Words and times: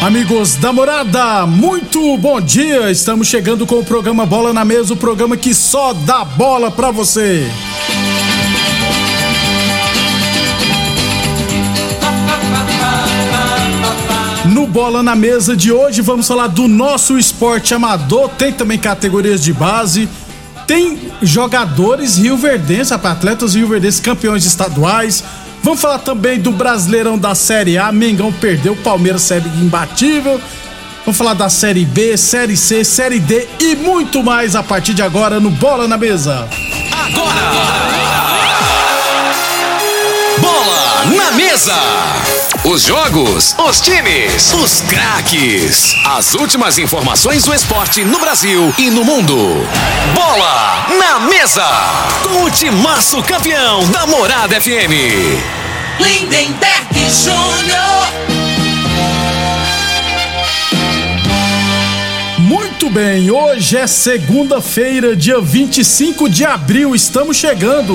Amigos 0.00 0.54
da 0.54 0.72
morada, 0.72 1.44
muito 1.44 2.16
bom 2.18 2.40
dia! 2.40 2.88
Estamos 2.88 3.26
chegando 3.26 3.66
com 3.66 3.80
o 3.80 3.84
programa 3.84 4.24
Bola 4.24 4.52
na 4.52 4.64
Mesa 4.64 4.94
o 4.94 4.96
programa 4.96 5.36
que 5.36 5.52
só 5.52 5.92
dá 5.92 6.24
bola 6.24 6.70
pra 6.70 6.92
você. 6.92 7.50
No 14.46 14.68
Bola 14.68 15.02
na 15.02 15.16
Mesa 15.16 15.56
de 15.56 15.72
hoje 15.72 16.00
vamos 16.00 16.28
falar 16.28 16.46
do 16.46 16.68
nosso 16.68 17.18
esporte 17.18 17.74
amador, 17.74 18.28
tem 18.30 18.52
também 18.52 18.78
categorias 18.78 19.42
de 19.42 19.52
base, 19.52 20.08
tem 20.64 21.10
jogadores 21.20 22.18
rioverdenses, 22.18 22.92
atletas 22.92 23.56
rioverdenses 23.56 23.98
campeões 23.98 24.44
estaduais. 24.44 25.24
Vamos 25.68 25.82
falar 25.82 25.98
também 25.98 26.40
do 26.40 26.50
Brasileirão 26.50 27.18
da 27.18 27.34
Série 27.34 27.76
A, 27.76 27.92
Mengão 27.92 28.32
perdeu, 28.32 28.74
Palmeiras 28.74 29.20
série 29.20 29.46
imbatível. 29.50 30.40
Vamos 31.04 31.18
falar 31.18 31.34
da 31.34 31.50
Série 31.50 31.84
B, 31.84 32.16
Série 32.16 32.56
C, 32.56 32.82
Série 32.82 33.20
D 33.20 33.46
e 33.60 33.76
muito 33.76 34.22
mais 34.22 34.56
a 34.56 34.62
partir 34.62 34.94
de 34.94 35.02
agora 35.02 35.38
no 35.38 35.50
Bola 35.50 35.86
na 35.86 35.98
Mesa. 35.98 36.48
Bola 40.40 41.04
na 41.14 41.32
mesa. 41.32 41.76
Os 42.64 42.84
jogos, 42.84 43.54
os 43.58 43.80
times, 43.82 44.54
os 44.54 44.80
craques. 44.80 45.94
As 46.06 46.34
últimas 46.34 46.78
informações 46.78 47.44
do 47.44 47.52
esporte 47.52 48.04
no 48.04 48.18
Brasil 48.18 48.74
e 48.78 48.90
no 48.90 49.04
mundo. 49.04 49.36
Bola 50.14 50.86
na 50.98 51.20
mesa. 51.20 51.66
Com 52.22 52.44
o 52.44 52.50
timaço 52.50 53.22
campeão 53.22 53.86
da 53.90 54.06
Morada 54.06 54.58
FM. 54.58 55.67
Lindenberg 55.98 56.94
Júnior. 57.10 57.88
Muito 62.38 62.90
bem, 62.90 63.30
hoje 63.30 63.76
é 63.76 63.86
segunda-feira, 63.86 65.14
dia 65.14 65.40
25 65.40 66.28
de 66.28 66.44
abril, 66.44 66.94
estamos 66.94 67.36
chegando. 67.36 67.94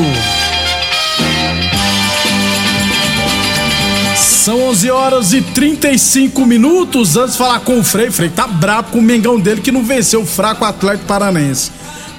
São 4.16 4.62
11 4.64 4.92
horas 4.92 5.32
e 5.32 5.42
35 5.42 6.46
minutos. 6.46 7.16
Antes 7.16 7.32
de 7.32 7.38
falar 7.38 7.62
com 7.62 7.80
o 7.80 7.84
Frei, 7.84 8.12
Frei 8.12 8.28
tá 8.28 8.46
brabo 8.46 8.92
com 8.92 9.00
o 9.00 9.02
Mengão 9.02 9.40
dele 9.40 9.62
que 9.62 9.72
não 9.72 9.86
venceu 9.86 10.22
o 10.22 10.26
fraco 10.26 10.66
Atlético 10.66 11.06
Paranense. 11.06 11.72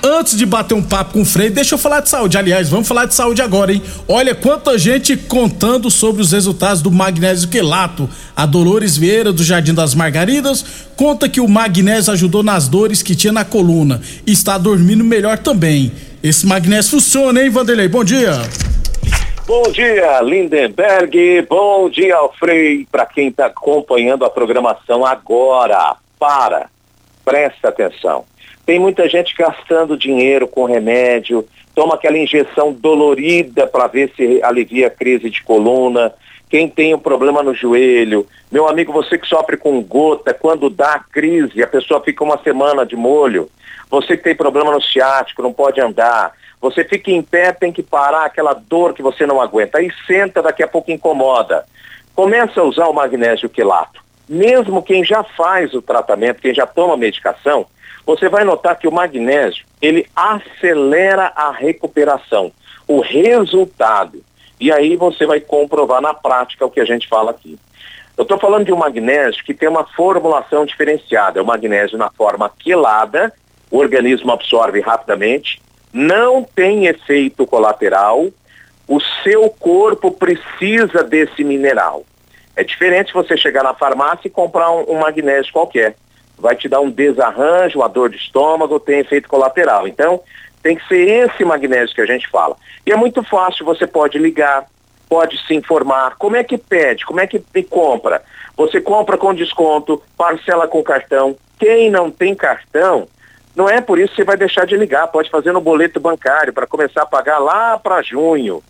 Antes 0.07 0.37
de 0.37 0.45
bater 0.45 0.75
um 0.75 0.83
papo 0.83 1.15
com 1.15 1.23
o 1.23 1.25
Frei, 1.25 1.49
deixa 1.49 1.77
eu 1.77 1.79
falar 1.79 2.01
de 2.01 2.11
saúde. 2.11 2.37
Aliás, 2.37 2.69
vamos 2.69 2.87
falar 2.87 3.07
de 3.07 3.15
saúde 3.15 3.41
agora, 3.41 3.73
hein? 3.73 3.83
Olha 4.07 4.35
quanta 4.35 4.77
gente 4.77 5.17
contando 5.17 5.91
sobre 5.91 6.21
os 6.21 6.31
resultados 6.31 6.83
do 6.83 6.91
magnésio 6.91 7.49
quelato. 7.49 8.07
A 8.37 8.45
Dolores 8.45 8.99
Vieira, 8.99 9.33
do 9.33 9.43
Jardim 9.43 9.73
das 9.73 9.95
Margaridas, 9.95 10.63
conta 10.95 11.27
que 11.27 11.41
o 11.41 11.49
magnésio 11.49 12.13
ajudou 12.13 12.43
nas 12.43 12.69
dores 12.69 13.03
que 13.03 13.17
tinha 13.17 13.33
na 13.33 13.47
coluna 13.47 14.03
e 14.27 14.33
está 14.33 14.59
dormindo 14.59 15.03
melhor 15.03 15.39
também. 15.39 15.91
Esse 16.23 16.47
magnésio 16.47 16.91
funciona, 16.91 17.43
hein, 17.43 17.49
Vanderlei? 17.49 17.89
Bom 17.89 18.05
dia. 18.05 18.43
Bom 19.47 19.63
dia, 19.73 20.21
Lindenberg. 20.21 21.47
Bom 21.49 21.89
dia, 21.89 22.17
Alfrei. 22.17 22.87
Para 22.93 23.07
quem 23.07 23.29
está 23.29 23.47
acompanhando 23.47 24.27
a 24.27 24.29
programação 24.29 25.07
agora, 25.07 25.97
para, 26.19 26.67
presta 27.25 27.71
atenção. 27.71 28.27
Tem 28.67 28.79
muita 28.79 29.09
gente 29.09 29.35
gastando 29.37 29.97
dinheiro 29.97 30.49
com 30.49 30.65
remédio, 30.65 31.47
toma 31.75 31.95
aquela 31.95 32.17
injeção 32.17 32.73
dolorida 32.73 33.67
para 33.67 33.87
ver 33.87 34.11
se 34.17 34.43
alivia 34.43 34.87
a 34.87 34.91
crise 34.91 35.29
de 35.29 35.43
coluna. 35.43 36.13
Quem 36.49 36.69
tem 36.69 36.95
um 36.95 36.99
problema 36.99 37.43
no 37.43 37.55
joelho, 37.55 38.27
meu 38.51 38.69
amigo, 38.69 38.93
você 38.93 39.19
que 39.19 39.27
sofre 39.27 39.57
com 39.57 39.83
gota, 39.83 40.33
quando 40.33 40.71
dá 40.71 40.95
a 40.95 40.99
crise, 40.99 41.63
a 41.63 41.67
pessoa 41.67 42.01
fica 42.01 42.23
uma 42.23 42.39
semana 42.39 42.87
de 42.87 42.97
molho. 42.97 43.51
Você 43.91 44.17
que 44.17 44.23
tem 44.23 44.35
problema 44.35 44.71
no 44.71 44.81
ciático, 44.81 45.43
não 45.43 45.53
pode 45.53 45.81
andar. 45.81 46.33
Você 46.61 46.85
fica 46.85 47.11
em 47.11 47.21
pé, 47.21 47.53
tem 47.53 47.73
que 47.73 47.83
parar 47.83 48.25
aquela 48.25 48.55
dor 48.55 48.95
que 48.95 49.03
você 49.03 49.27
não 49.27 49.41
aguenta. 49.41 49.79
Aí 49.79 49.91
senta, 50.07 50.41
daqui 50.41 50.63
a 50.63 50.69
pouco 50.69 50.91
incomoda. 50.91 51.67
Começa 52.15 52.61
a 52.61 52.65
usar 52.65 52.87
o 52.87 52.95
magnésio 52.95 53.49
quelato. 53.49 54.03
Mesmo 54.29 54.83
quem 54.83 55.05
já 55.05 55.23
faz 55.23 55.75
o 55.75 55.83
tratamento, 55.83 56.41
quem 56.41 56.55
já 56.55 56.67
toma 56.67 56.97
medicação, 56.97 57.67
você 58.07 58.29
vai 58.29 58.45
notar 58.45 58.79
que 58.79 58.87
o 58.87 58.93
magnésio, 58.93 59.65
ele 59.81 60.07
acelera 60.15 61.33
a 61.35 61.51
recuperação, 61.51 62.53
o 62.87 63.01
resultado. 63.01 64.23
E 64.61 64.71
aí 64.73 64.97
você 64.97 65.27
vai 65.27 65.41
comprovar 65.41 66.01
na 66.01 66.15
prática 66.15 66.67
o 66.67 66.71
que 66.71 66.81
a 66.81 66.85
gente 66.85 67.09
fala 67.09 67.31
aqui. 67.31 67.59
Eu 68.17 68.23
estou 68.23 68.39
falando 68.39 68.67
de 68.67 68.73
um 68.73 68.77
magnésio 68.77 69.45
que 69.45 69.53
tem 69.53 69.69
uma 69.69 69.85
formulação 69.85 70.65
diferenciada. 70.65 71.39
É 71.39 71.43
o 71.43 71.47
magnésio 71.47 71.99
na 71.99 72.11
forma 72.11 72.49
quelada, 72.49 73.33
o 73.71 73.79
organismo 73.79 74.31
absorve 74.31 74.81
rapidamente, 74.81 75.61
não 75.93 76.45
tem 76.45 76.87
efeito 76.87 77.47
colateral, 77.47 78.29
o 78.87 79.01
seu 79.23 79.49
corpo 79.51 80.13
precisa 80.13 81.03
desse 81.03 81.43
mineral. 81.43 82.05
É 82.55 82.63
diferente 82.63 83.13
você 83.13 83.37
chegar 83.37 83.65
na 83.65 83.75
farmácia 83.75 84.29
e 84.29 84.31
comprar 84.31 84.71
um, 84.71 84.93
um 84.93 84.99
magnésio 85.01 85.53
qualquer. 85.53 85.97
Vai 86.39 86.57
te 86.57 86.69
dar 86.69 86.81
um 86.81 86.91
desarranjo, 86.91 87.79
uma 87.79 87.89
dor 87.89 88.11
de 88.11 88.17
estômago, 88.17 88.81
tem 88.81 89.01
efeito 89.01 89.29
colateral. 89.29 89.87
Então, 89.87 90.21
tem 90.63 90.77
que 90.77 90.87
ser 90.89 91.29
esse 91.29 91.45
magnésio 91.45 91.95
que 91.95 92.01
a 92.01 92.07
gente 92.07 92.29
fala. 92.29 92.57
E 92.87 92.93
é 92.93 92.97
muito 92.97 93.23
fácil, 93.23 93.65
você 93.65 93.87
pode 93.87 94.19
ligar, 94.19 94.65
pode 95.09 95.39
se 95.47 95.55
informar. 95.55 96.17
Como 96.17 96.37
é 96.37 96.43
que 96.43 96.57
pede? 96.57 97.05
Como 97.05 97.21
é 97.21 97.27
que 97.27 97.41
compra? 97.63 98.23
Você 98.57 98.81
compra 98.81 99.19
com 99.19 99.35
desconto, 99.35 100.03
parcela 100.17 100.67
com 100.67 100.83
cartão. 100.83 101.37
Quem 101.59 101.91
não 101.91 102.11
tem 102.11 102.35
cartão, 102.35 103.07
não 103.55 103.69
é 103.69 103.81
por 103.81 103.99
isso 103.99 104.11
que 104.11 104.17
você 104.17 104.25
vai 104.25 104.37
deixar 104.37 104.67
de 104.67 104.77
ligar, 104.77 105.07
pode 105.09 105.31
fazer 105.31 105.53
no 105.53 105.61
boleto 105.61 106.01
bancário 106.01 106.53
para 106.53 106.67
começar 106.67 107.03
a 107.03 107.07
pagar 107.07 107.39
lá 107.39 107.79
para 107.79 108.03
junho. 108.03 108.63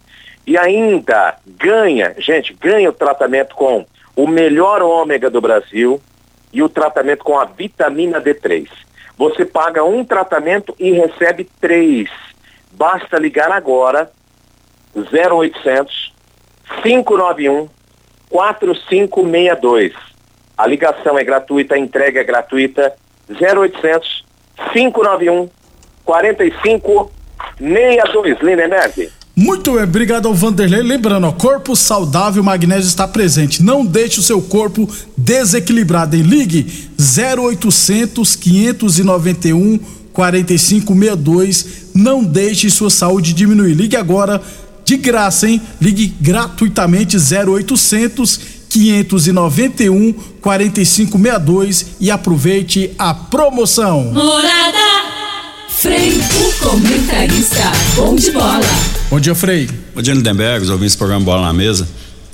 E 0.47 0.59
ainda 0.59 1.37
ganha, 1.47 2.15
gente, 2.19 2.53
ganha 2.53 2.91
o 2.91 2.93
tratamento 2.93 3.55
com 3.55 3.87
o 4.15 4.27
melhor 4.27 4.83
ômega 4.83 5.31
do 5.31 5.41
Brasil 5.41 6.01
e 6.55 6.63
o 6.63 6.69
tratamento 6.69 7.25
com 7.25 7.37
a 7.39 7.45
vitamina 7.45 8.21
D3. 8.21 8.69
Você 9.19 9.45
paga 9.45 9.85
um 9.85 10.05
tratamento 10.05 10.75
e 10.79 10.93
recebe 10.93 11.51
três. 11.61 12.09
Basta 12.73 13.19
ligar 13.19 13.53
agora 13.53 14.11
0800 14.97 16.15
591 16.83 17.69
4562. 18.31 19.93
A 20.57 20.67
ligação 20.67 21.19
é 21.19 21.25
gratuita, 21.25 21.75
a 21.75 21.79
entrega 21.79 22.21
é 22.21 22.25
gratuita. 22.25 22.95
0800 23.29 24.25
591 24.73 25.51
4562. 26.05 28.41
Lindenberg. 28.41 29.11
Muito 29.37 29.73
bem, 29.73 29.83
obrigado 29.83 30.29
ao 30.29 30.35
Vanderlei. 30.35 30.81
Lembrando, 30.83 31.27
ó, 31.27 31.33
corpo 31.33 31.75
saudável, 31.75 32.43
magnésio 32.43 32.87
está 32.87 33.07
presente. 33.09 33.63
Não 33.63 33.85
deixe 33.85 34.21
o 34.21 34.23
seu 34.23 34.41
corpo 34.41 34.89
desequilibrado. 35.17 36.15
Em 36.17 36.23
ligue 36.23 36.89
0800 36.97 38.37
591 38.37 39.81
4562. 40.13 41.67
Não 41.93 42.23
deixe 42.23 42.71
sua 42.71 42.91
saúde 42.91 43.33
diminuir. 43.33 43.75
Ligue 43.75 43.97
agora 43.97 44.41
de 44.85 44.97
graça, 44.97 45.49
hein? 45.49 45.61
Ligue 45.81 46.15
gratuitamente 46.21 47.17
0800 47.17 48.41
591 48.69 50.13
4562 50.41 51.87
e 52.01 52.09
aproveite 52.11 52.93
a 52.97 53.13
promoção. 53.13 54.13
Morada 54.13 55.14
Frei, 55.85 56.13
o 56.13 56.67
comentarista 56.67 57.71
bom 57.95 58.17
de 58.17 58.31
bola. 58.31 58.59
Bom 59.11 59.21
dia, 59.21 59.35
Frei. 59.35 59.69
Bom 59.95 60.01
dia, 60.01 60.15
Lindenberg, 60.15 60.65
os 60.65 60.71
ouvintes 60.71 60.95
do 60.95 60.99
programa 60.99 61.23
Bola 61.23 61.43
na 61.43 61.53
Mesa. 61.53 61.87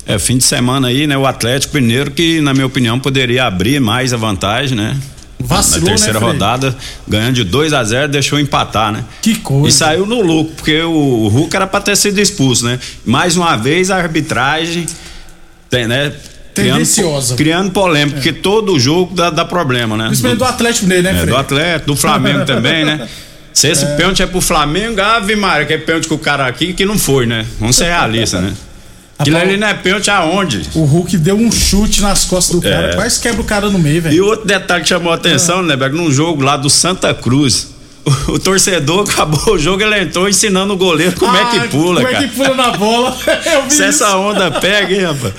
É 0.07 0.21
fim 0.21 0.39
de 0.39 0.45
semana 0.45 0.87
aí, 0.87 1.05
né? 1.05 1.19
O 1.19 1.27
Atlético 1.27 1.75
Mineiro 1.75 2.13
que, 2.13 2.41
na 2.41 2.55
minha 2.55 2.65
opinião, 2.65 3.01
poderia 3.01 3.47
abrir 3.47 3.81
mais 3.81 4.13
a 4.13 4.17
vantagem, 4.17 4.79
né? 4.79 4.97
Vacilou, 5.41 5.81
na 5.81 5.87
terceira 5.97 6.13
né, 6.13 6.19
Frei? 6.21 6.33
rodada, 6.33 6.77
ganhando 7.09 7.35
de 7.35 7.43
2 7.43 7.73
a 7.73 7.83
0 7.83 8.13
deixou 8.13 8.39
empatar, 8.39 8.93
né? 8.93 9.05
Que 9.21 9.35
coisa. 9.35 9.67
E 9.69 9.73
saiu 9.73 10.07
no 10.07 10.21
lucro, 10.21 10.55
porque 10.55 10.81
o 10.83 11.27
Hulk 11.27 11.57
era 11.57 11.67
pra 11.67 11.81
ter 11.81 11.97
sido 11.97 12.21
expulso, 12.21 12.65
né? 12.65 12.79
Mais 13.05 13.37
uma 13.37 13.57
vez 13.57 13.91
a 13.91 13.97
arbitragem 13.97 14.87
tem, 15.69 15.89
né? 15.89 16.13
Tendenciosa. 16.55 17.35
Criando, 17.35 17.37
criando 17.37 17.73
polêmica, 17.73 18.15
porque 18.19 18.33
todo 18.33 18.79
jogo 18.79 19.13
dá, 19.13 19.29
dá 19.29 19.45
problema, 19.45 19.97
né? 19.97 20.07
Principalmente 20.07 20.39
do 20.39 20.45
Atlético 20.45 20.87
Mineiro, 20.87 21.03
né, 21.03 21.23
É, 21.25 21.27
do 21.27 21.37
Atlético, 21.37 21.87
do 21.89 21.97
Flamengo 21.97 22.45
também, 22.45 22.85
né? 22.85 23.09
Se 23.53 23.69
esse 23.69 23.85
pênalti 23.97 24.23
é 24.23 24.27
pro 24.27 24.41
Flamengo, 24.41 25.01
ave 25.01 25.37
Maria, 25.37 25.67
que 25.67 25.73
é 25.75 25.79
pênalti 25.79 26.09
com 26.09 26.15
o 26.15 26.19
cara 26.19 26.47
aqui 26.47 26.73
que 26.73 26.85
não 26.87 26.99
foi, 26.99 27.27
né? 27.27 27.45
Vamos 27.59 27.77
ser 27.77 27.85
realistas, 27.87 28.43
né? 28.43 28.53
Aquilo 29.19 29.37
ali 29.37 29.57
não 29.59 29.67
é 29.69 29.75
pênalti 29.75 30.09
aonde? 30.11 30.63
O 30.75 30.85
Hulk 30.85 31.19
deu 31.19 31.37
um 31.37 31.53
chute 31.53 32.01
nas 32.01 32.25
costas 32.25 32.57
do 32.57 32.63
cara, 32.63 32.93
É. 32.93 32.95
quase 32.95 33.21
quebra 33.21 33.41
o 33.43 33.45
cara 33.45 33.69
no 33.69 33.79
meio, 33.79 33.97
E 33.97 34.01
velho. 34.01 34.25
outro 34.25 34.47
detalhe 34.47 34.83
que 34.83 34.89
chamou 34.89 35.13
a 35.13 35.17
atenção, 35.17 35.63
né, 35.63 35.77
Beck, 35.77 35.95
num 35.95 36.11
jogo 36.11 36.43
lá 36.43 36.57
do 36.57 36.71
Santa 36.71 37.13
Cruz. 37.13 37.69
O, 38.03 38.33
o 38.33 38.39
torcedor 38.39 39.05
acabou 39.11 39.55
o 39.57 39.59
jogo, 39.59 39.83
ele 39.83 40.01
entrou 40.01 40.27
ensinando 40.27 40.73
o 40.73 40.77
goleiro 40.79 41.13
como 41.19 41.37
é 41.37 41.43
Ah, 41.43 41.47
que 41.51 41.69
pula, 41.69 42.01
Como 42.01 42.13
cara. 42.15 42.25
é 42.25 42.29
que 42.29 42.35
pula 42.35 42.55
na 42.55 42.71
bola? 42.71 43.15
Se 43.69 43.75
isso. 43.75 43.83
essa 43.83 44.17
onda 44.17 44.51
pega, 44.53 44.95
hein, 44.95 45.03
rapaz? 45.05 45.35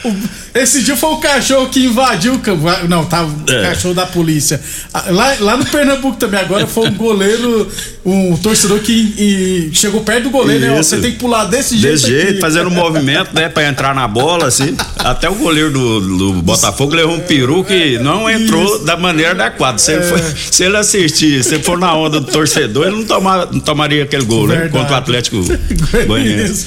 Esse 0.54 0.84
dia 0.84 0.98
foi 0.98 1.12
o 1.12 1.18
cachorro 1.18 1.70
que 1.70 1.86
invadiu 1.86 2.34
o 2.34 2.40
campo. 2.40 2.68
Ah, 2.68 2.82
Não, 2.88 3.06
tá 3.06 3.24
o 3.24 3.50
É. 3.50 3.62
cachorro 3.70 3.94
da 3.94 4.06
polícia. 4.06 4.60
Ah, 4.94 5.06
Lá, 5.10 5.36
lá 5.40 5.58
no 5.58 5.66
Pernambuco 5.66 6.18
também, 6.18 6.40
agora 6.42 6.68
foi 6.68 6.90
um 6.90 6.94
goleiro, 6.96 7.70
um 8.06 8.36
torcedor 8.36 8.80
que 8.80 8.92
e 9.18 9.70
chegou 9.74 10.02
perto 10.02 10.24
do 10.24 10.30
goleiro, 10.30 10.62
né? 10.66 10.72
Ó, 10.76 10.80
Isso. 10.82 10.90
Você 10.90 10.98
tem 11.02 11.12
que 11.14 11.20
pular 11.20 11.46
desse 11.46 11.78
jeito. 11.78 11.94
Desse 11.94 12.08
jeito, 12.08 12.30
aqui. 12.32 12.40
fazendo 12.42 12.68
um 12.68 12.74
movimento, 12.74 13.34
né, 13.34 13.48
pra 13.48 13.66
entrar 13.66 13.96
na 13.96 14.08
bola, 14.08 14.48
assim. 14.48 14.76
Até 15.00 15.30
o 15.30 15.36
goleiro 15.36 15.72
do, 15.72 16.18
do 16.18 16.34
Botafogo 16.42 16.96
levou 16.96 17.16
um 17.16 17.20
peru 17.22 17.64
que 17.64 17.98
não 18.00 18.30
entrou 18.30 18.80
da 18.84 18.98
maneira 18.98 19.32
adequada. 19.32 19.78
Se 19.78 19.94
ele, 19.94 20.02
É. 20.02 20.04
foi- 20.04 20.22
se 20.52 20.64
ele 20.66 20.76
assistir, 20.78 21.44
se 21.46 21.56
ele 21.56 21.64
for 21.64 21.78
na 21.80 21.96
onda 21.96 22.20
do 22.20 22.30
torcedor, 22.30 22.88
ele 22.88 22.98
não, 22.98 23.06
toma- 23.06 23.46
não 23.50 23.60
tomaria 23.62 24.04
aquele 24.04 24.26
gol, 24.26 24.48
né? 24.48 24.56
Verdade. 24.56 24.74
Contra 24.74 24.94
o 24.94 24.98
Atlético 24.98 25.38
Goianiense. 26.08 26.66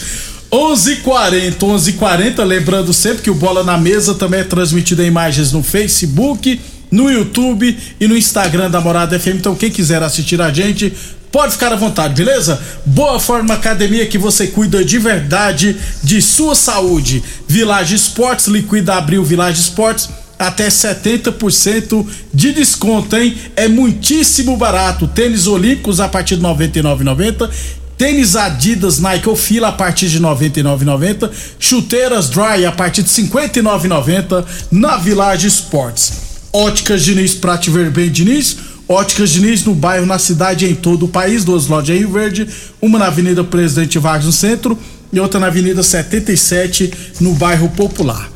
Isso. 0.55 1.01
11:40, 1.05 1.67
11:40, 1.67 2.45
lembrando 2.45 2.93
sempre 2.93 3.23
que 3.23 3.31
o 3.31 3.35
Bola 3.35 3.65
na 3.65 3.77
Mesa 3.77 4.15
também 4.15 4.41
é 4.41 4.45
transmitido 4.45 5.03
em 5.03 5.07
imagens 5.07 5.53
no 5.53 5.63
Facebook, 5.63 6.61
no 6.91 7.11
YouTube 7.11 7.77
e 8.01 8.07
no 8.07 8.17
Instagram 8.17 8.71
da 8.71 8.81
Morada 8.81 9.19
FM. 9.19 9.37
Então 9.37 9.57
quem 9.57 9.71
quiser 9.71 10.03
assistir 10.03 10.41
a 10.41 10.53
gente, 10.53 10.93
pode 11.33 11.53
ficar 11.53 11.73
à 11.73 11.77
vontade, 11.77 12.15
beleza? 12.15 12.61
Boa 12.87 13.19
Forma 13.19 13.55
Academia 13.55 14.07
que 14.07 14.17
você 14.17 14.47
cuida 14.47 14.85
de 14.85 14.99
verdade 14.99 15.77
de 16.03 16.23
sua 16.23 16.55
saúde. 16.55 17.23
Village 17.49 17.97
Esportes, 17.97 18.47
liquida 18.47 18.95
abril 18.95 19.25
Village 19.25 19.61
Esportes 19.61 20.09
até 20.39 20.69
70% 20.69 22.07
de 22.33 22.53
desconto, 22.53 23.17
hein? 23.17 23.37
É 23.57 23.67
muitíssimo 23.69 24.57
barato. 24.57 25.07
Tênis 25.07 25.47
olímpicos 25.47 26.01
a 26.01 26.09
partir 26.09 26.37
de 26.37 26.43
R$ 26.43 26.49
99,90. 26.49 27.51
Tênis 27.97 28.35
Adidas 28.35 28.99
Nike 28.99 29.29
ou 29.29 29.37
Fila 29.37 29.69
a 29.69 29.73
partir 29.73 30.09
de 30.09 30.19
R$ 30.19 30.25
99,90. 30.25 31.31
Chuteiras 31.59 32.29
Dry 32.29 32.67
a 32.67 32.73
partir 32.73 33.03
de 33.03 33.23
R$ 33.23 33.29
59,90 33.29 34.45
na 34.71 34.97
Village 34.97 35.47
Esportes. 35.47 36.13
Óticas 36.53 37.03
Diniz 37.03 37.35
pra 37.35 37.57
te 37.57 37.71
ver 37.71 37.91
bem, 37.91 38.11
Diniz. 38.11 38.57
Óticas 38.89 39.31
Diniz 39.31 39.65
no 39.65 39.75
bairro, 39.75 40.07
na 40.07 40.19
cidade 40.19 40.67
em 40.67 40.75
todo 40.75 41.07
o 41.07 41.09
país. 41.09 41.45
Duas 41.45 41.67
lojas 41.67 41.97
em 41.97 42.01
Rio 42.01 42.13
Verde. 42.13 42.49
Uma 42.83 42.99
na 42.99 43.07
Avenida 43.07 43.43
Presidente 43.43 43.99
Vargas 43.99 44.27
no 44.27 44.33
centro 44.33 44.79
e 45.13 45.21
outra 45.21 45.39
na 45.39 45.47
Avenida 45.47 45.83
77 45.83 46.93
no 47.21 47.35
bairro 47.35 47.69
Popular. 47.71 48.29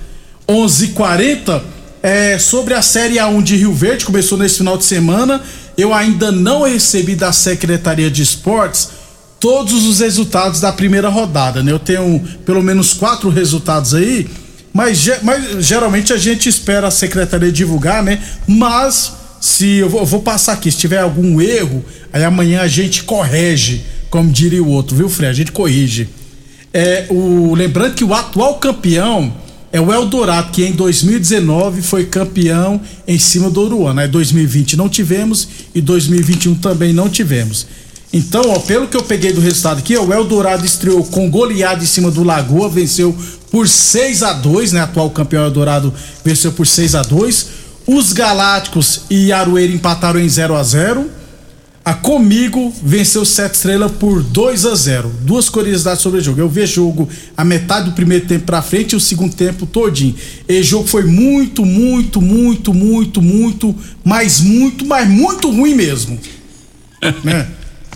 11:40 0.49 1.61
é 2.02 2.38
sobre 2.38 2.75
a 2.75 2.81
Série 2.81 3.16
A1 3.16 3.43
de 3.43 3.56
Rio 3.56 3.72
Verde, 3.72 4.04
começou 4.04 4.38
nesse 4.38 4.58
final 4.58 4.78
de 4.78 4.84
semana. 4.84 5.43
Eu 5.76 5.93
ainda 5.93 6.32
não 6.32 6.62
recebi 6.62 7.14
da 7.14 7.32
Secretaria 7.32 8.11
de 8.11 8.22
Esportes 8.22 8.98
todos 9.40 9.87
os 9.87 10.00
resultados 10.00 10.61
da 10.61 10.73
primeira 10.73 11.08
rodada, 11.08 11.62
né? 11.62 11.73
Eu 11.73 11.79
tenho 11.79 12.20
pelo 12.44 12.62
menos 12.62 12.93
quatro 12.93 13.29
resultados 13.29 13.94
aí, 13.94 14.29
mas, 14.73 15.08
mas 15.23 15.64
geralmente 15.64 16.12
a 16.12 16.17
gente 16.17 16.49
espera 16.49 16.88
a 16.88 16.90
Secretaria 16.90 17.52
divulgar, 17.52 18.02
né? 18.02 18.20
Mas 18.46 19.12
se 19.40 19.76
eu 19.76 19.88
vou, 19.88 20.00
eu 20.00 20.06
vou 20.06 20.23
passar 20.23 20.55
aqui, 20.55 20.70
se 20.70 20.79
tiver 20.79 21.00
algum 21.00 21.40
erro, 21.40 21.85
aí 22.12 22.25
amanhã 22.25 22.62
a 22.62 22.69
gente 22.69 23.05
corrige, 23.05 23.85
como 24.11 24.31
diria 24.31 24.62
o 24.62 24.69
outro, 24.69 24.96
viu, 24.96 25.08
Fred? 25.08 25.31
A 25.31 25.35
gente 25.35 25.52
corrige. 25.52 26.08
É, 26.73 27.06
o, 27.08 27.55
lembrando 27.55 27.94
que 27.94 28.05
o 28.05 28.12
atual 28.12 28.56
campeão 28.56 29.32
é 29.70 29.81
o 29.81 29.93
Eldorado, 29.93 30.50
que 30.50 30.64
em 30.64 30.73
2019 30.73 31.82
foi 31.82 32.06
campeão 32.06 32.81
em 33.06 33.19
cima 33.19 33.50
do 33.50 33.61
Uruana. 33.61 34.06
Em 34.06 34.08
2020 34.08 34.76
não 34.76 34.88
tivemos 34.88 35.49
e 35.75 35.81
2021 35.81 36.55
também 36.56 36.93
não 36.93 37.08
tivemos. 37.08 37.67
Então, 38.12 38.43
ó, 38.49 38.58
pelo 38.60 38.88
que 38.88 38.96
eu 38.96 39.02
peguei 39.02 39.32
do 39.32 39.40
resultado 39.40 39.78
aqui, 39.78 39.96
ó, 39.96 40.05
o 40.05 40.12
Eldorado 40.12 40.64
estreou 40.64 41.05
com 41.05 41.31
goleada 41.31 41.82
em 41.82 41.87
cima 41.87 42.10
do 42.10 42.25
Lagoa, 42.25 42.69
venceu 42.69 43.14
por 43.50 43.69
6 43.69 44.22
a 44.22 44.32
2 44.32 44.73
né? 44.73 44.80
Atual 44.80 45.11
campeão 45.11 45.44
Eldorado 45.44 45.92
venceu 46.25 46.52
por 46.52 46.66
6 46.66 46.94
a 46.94 47.02
2 47.02 47.47
Os 47.87 48.12
Galácticos 48.12 49.02
e 49.09 49.33
Aroeira 49.33 49.73
empataram 49.73 50.21
em 50.21 50.28
0 50.28 50.54
a 50.54 50.62
0 50.62 51.18
a 51.88 51.94
Comigo 51.94 52.71
venceu 52.83 53.25
Sete 53.25 53.54
Estrela 53.54 53.88
por 53.88 54.23
2 54.23 54.66
a 54.66 54.75
0 54.75 55.11
Duas 55.23 55.49
curiosidades 55.49 56.02
sobre 56.02 56.21
o 56.21 56.23
jogo. 56.23 56.38
Eu 56.38 56.47
vi 56.47 56.66
jogo 56.66 57.09
a 57.35 57.42
metade 57.42 57.88
do 57.88 57.92
primeiro 57.92 58.26
tempo 58.26 58.44
pra 58.44 58.61
frente 58.61 58.92
e 58.92 58.97
o 58.97 59.00
segundo 59.00 59.35
tempo 59.35 59.64
todinho. 59.64 60.14
E 60.47 60.61
o 60.61 60.62
jogo 60.62 60.87
foi 60.87 61.04
muito, 61.04 61.64
muito, 61.64 62.21
muito, 62.21 62.75
muito, 62.75 63.23
muito, 63.23 63.75
mas 64.04 64.38
muito, 64.38 64.85
mas 64.85 65.09
muito 65.09 65.50
ruim 65.50 65.75
mesmo. 65.75 66.21
né? 67.25 67.49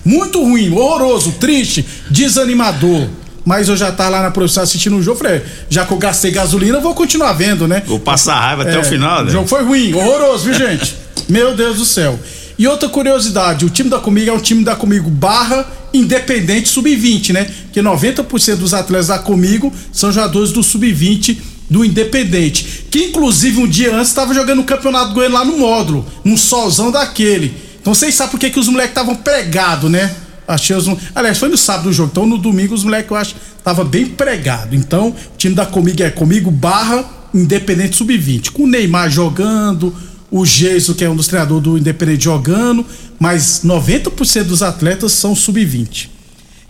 Muito 0.04 0.42
ruim, 0.42 0.70
horroroso, 0.72 1.32
triste, 1.38 1.84
desanimador. 2.10 3.08
Mas 3.44 3.68
eu 3.68 3.76
já 3.76 3.90
tava 3.90 4.10
lá 4.10 4.22
na 4.22 4.30
profissão 4.30 4.62
assistindo 4.62 4.96
o 4.96 5.02
jogo, 5.02 5.18
falei, 5.18 5.42
já 5.68 5.84
que 5.84 5.92
eu 5.92 5.98
gastei 5.98 6.30
gasolina, 6.30 6.78
eu 6.78 6.80
vou 6.82 6.94
continuar 6.94 7.32
vendo, 7.32 7.66
né? 7.66 7.82
Vou 7.86 7.98
passar 7.98 8.38
raiva 8.38 8.62
até 8.62 8.74
É, 8.74 8.78
o 8.78 8.84
final, 8.84 9.22
O 9.22 9.24
né? 9.24 9.30
jogo 9.32 9.48
foi 9.48 9.62
ruim, 9.64 9.92
horroroso, 9.94 10.44
viu, 10.44 10.54
gente? 10.54 10.94
Meu 11.28 11.54
Deus 11.56 11.78
do 11.78 11.84
céu. 11.84 12.18
E 12.58 12.68
outra 12.68 12.88
curiosidade, 12.88 13.64
o 13.64 13.70
time 13.70 13.90
da 13.90 13.98
Comigo 13.98 14.30
é 14.30 14.32
um 14.32 14.38
time 14.38 14.62
da 14.62 14.76
Comigo 14.76 15.10
barra 15.10 15.66
Independente 15.92 16.68
Sub-20, 16.68 17.32
né? 17.32 17.50
Porque 17.64 17.82
90% 17.82 18.56
dos 18.56 18.72
atletas 18.72 19.08
da 19.08 19.18
Comigo 19.18 19.72
são 19.92 20.12
jogadores 20.12 20.52
do 20.52 20.62
Sub-20 20.62 21.38
do 21.68 21.84
Independente. 21.84 22.84
Que 22.90 23.06
inclusive 23.06 23.58
um 23.60 23.66
dia 23.66 23.94
antes 23.94 24.08
estava 24.08 24.32
jogando 24.34 24.60
o 24.60 24.64
Campeonato 24.64 25.12
Goiano 25.14 25.34
lá 25.34 25.44
no 25.44 25.58
módulo, 25.58 26.06
num 26.24 26.36
solzão 26.36 26.90
daquele. 26.92 27.54
Então 27.82 27.92
vocês 27.94 28.14
sabem 28.14 28.30
por 28.30 28.38
que, 28.40 28.48
que 28.48 28.60
os 28.60 28.68
moleques 28.68 28.92
estavam 28.92 29.16
pregados, 29.16 29.90
né? 29.90 30.14
Achei 30.46 30.74
os... 30.74 30.86
Aliás, 31.14 31.36
foi 31.36 31.48
no 31.48 31.56
sábado 31.56 31.84
do 31.84 31.92
jogo. 31.92 32.10
Então 32.12 32.26
no 32.26 32.38
domingo 32.38 32.74
os 32.74 32.84
moleques, 32.84 33.10
eu 33.10 33.16
acho, 33.16 33.34
tava 33.62 33.84
bem 33.84 34.06
pregado. 34.06 34.74
Então, 34.76 35.08
o 35.08 35.36
time 35.36 35.54
da 35.54 35.66
Comigo 35.66 36.00
é 36.00 36.08
Comigo 36.08 36.50
barra 36.50 37.04
Independente 37.34 37.96
Sub-20. 37.96 38.52
Com 38.52 38.62
o 38.62 38.66
Neymar 38.68 39.10
jogando, 39.10 39.94
o 40.30 40.46
Geiso, 40.46 40.94
que 40.94 41.04
é 41.04 41.10
um 41.10 41.16
dos 41.16 41.26
treinadores 41.26 41.64
do 41.64 41.76
Independente, 41.76 42.24
jogando, 42.24 42.86
mas 43.18 43.62
90% 43.64 44.44
dos 44.44 44.62
atletas 44.62 45.12
são 45.12 45.34
Sub-20. 45.34 46.08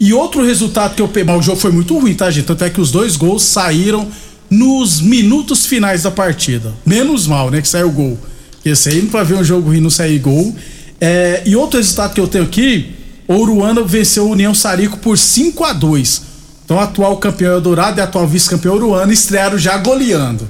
E 0.00 0.14
outro 0.14 0.42
resultado 0.44 0.94
que 0.94 1.02
eu 1.02 1.08
peguei. 1.08 1.34
O 1.34 1.42
jogo 1.42 1.60
foi 1.60 1.70
muito 1.70 1.96
ruim, 1.98 2.14
tá, 2.14 2.30
gente? 2.30 2.46
Tanto 2.46 2.64
é 2.64 2.70
que 2.70 2.80
os 2.80 2.90
dois 2.90 3.16
gols 3.16 3.42
saíram 3.42 4.08
nos 4.48 5.00
minutos 5.00 5.66
finais 5.66 6.02
da 6.02 6.10
partida. 6.10 6.72
Menos 6.86 7.26
mal, 7.26 7.50
né? 7.50 7.60
Que 7.60 7.68
saiu 7.68 7.88
o 7.88 7.92
gol. 7.92 8.18
Esse 8.64 8.88
aí, 8.88 9.02
pra 9.02 9.22
ver 9.22 9.34
um 9.34 9.44
jogo 9.44 9.68
ruim 9.68 9.80
não 9.80 9.90
sair 9.90 10.18
gol. 10.18 10.54
É, 11.04 11.42
e 11.44 11.56
outro 11.56 11.78
resultado 11.78 12.14
que 12.14 12.20
eu 12.20 12.28
tenho 12.28 12.44
aqui: 12.44 12.94
Oruana 13.26 13.82
venceu 13.82 14.28
a 14.28 14.30
União 14.30 14.54
Sarico 14.54 14.98
por 14.98 15.18
5 15.18 15.64
a 15.64 15.72
2 15.72 16.22
Então, 16.64 16.76
o 16.76 16.80
atual 16.80 17.16
campeão 17.16 17.54
Eldorado 17.54 17.98
e 17.98 18.00
atual 18.00 18.24
vice-campeão 18.24 18.76
Uruana 18.76 19.12
estrearam 19.12 19.58
já 19.58 19.76
goleando. 19.78 20.48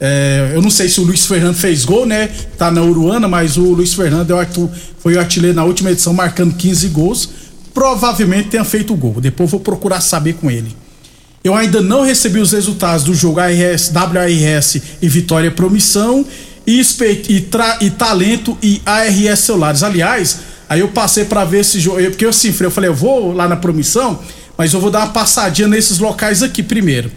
É, 0.00 0.52
eu 0.54 0.62
não 0.62 0.70
sei 0.70 0.88
se 0.88 1.00
o 1.00 1.02
Luiz 1.02 1.26
Fernando 1.26 1.56
fez 1.56 1.84
gol, 1.84 2.06
né? 2.06 2.30
Tá 2.56 2.70
na 2.70 2.80
Uruana, 2.80 3.26
mas 3.26 3.56
o 3.56 3.72
Luiz 3.72 3.92
Fernando 3.92 4.30
é 4.30 4.34
o 4.34 4.70
foi 5.00 5.16
o 5.16 5.18
artilheiro 5.18 5.56
na 5.56 5.64
última 5.64 5.90
edição, 5.90 6.14
marcando 6.14 6.54
15 6.54 6.88
gols. 6.88 7.28
provavelmente 7.74 8.50
tenha 8.50 8.64
feito 8.64 8.92
o 8.92 8.96
gol. 8.96 9.20
Depois 9.20 9.50
vou 9.50 9.58
procurar 9.58 10.00
saber 10.00 10.34
com 10.34 10.48
ele. 10.48 10.76
Eu 11.42 11.54
ainda 11.54 11.80
não 11.80 12.02
recebi 12.02 12.38
os 12.38 12.52
resultados 12.52 13.04
do 13.04 13.14
jogo 13.14 13.40
ARS, 13.40 13.90
WARS 13.92 14.76
e 15.02 15.08
Vitória 15.08 15.50
Promissão 15.50 16.24
e, 16.68 16.82
e, 17.30 17.40
tra, 17.40 17.78
e 17.80 17.88
Talento 17.88 18.58
e 18.62 18.82
ARS 18.84 19.38
Celulares. 19.40 19.82
Aliás, 19.82 20.40
aí 20.68 20.80
eu 20.80 20.88
passei 20.88 21.24
para 21.24 21.42
ver 21.42 21.60
esse 21.60 21.80
jogo, 21.80 22.02
porque 22.10 22.26
eu 22.26 22.28
assim, 22.28 22.54
eu 22.60 22.70
falei, 22.70 22.90
eu 22.90 22.94
vou 22.94 23.32
lá 23.32 23.48
na 23.48 23.56
Promissão, 23.56 24.20
mas 24.56 24.74
eu 24.74 24.80
vou 24.80 24.90
dar 24.90 24.98
uma 24.98 25.08
passadinha 25.08 25.66
nesses 25.66 25.98
locais 25.98 26.42
aqui 26.42 26.62
primeiro. 26.62 27.10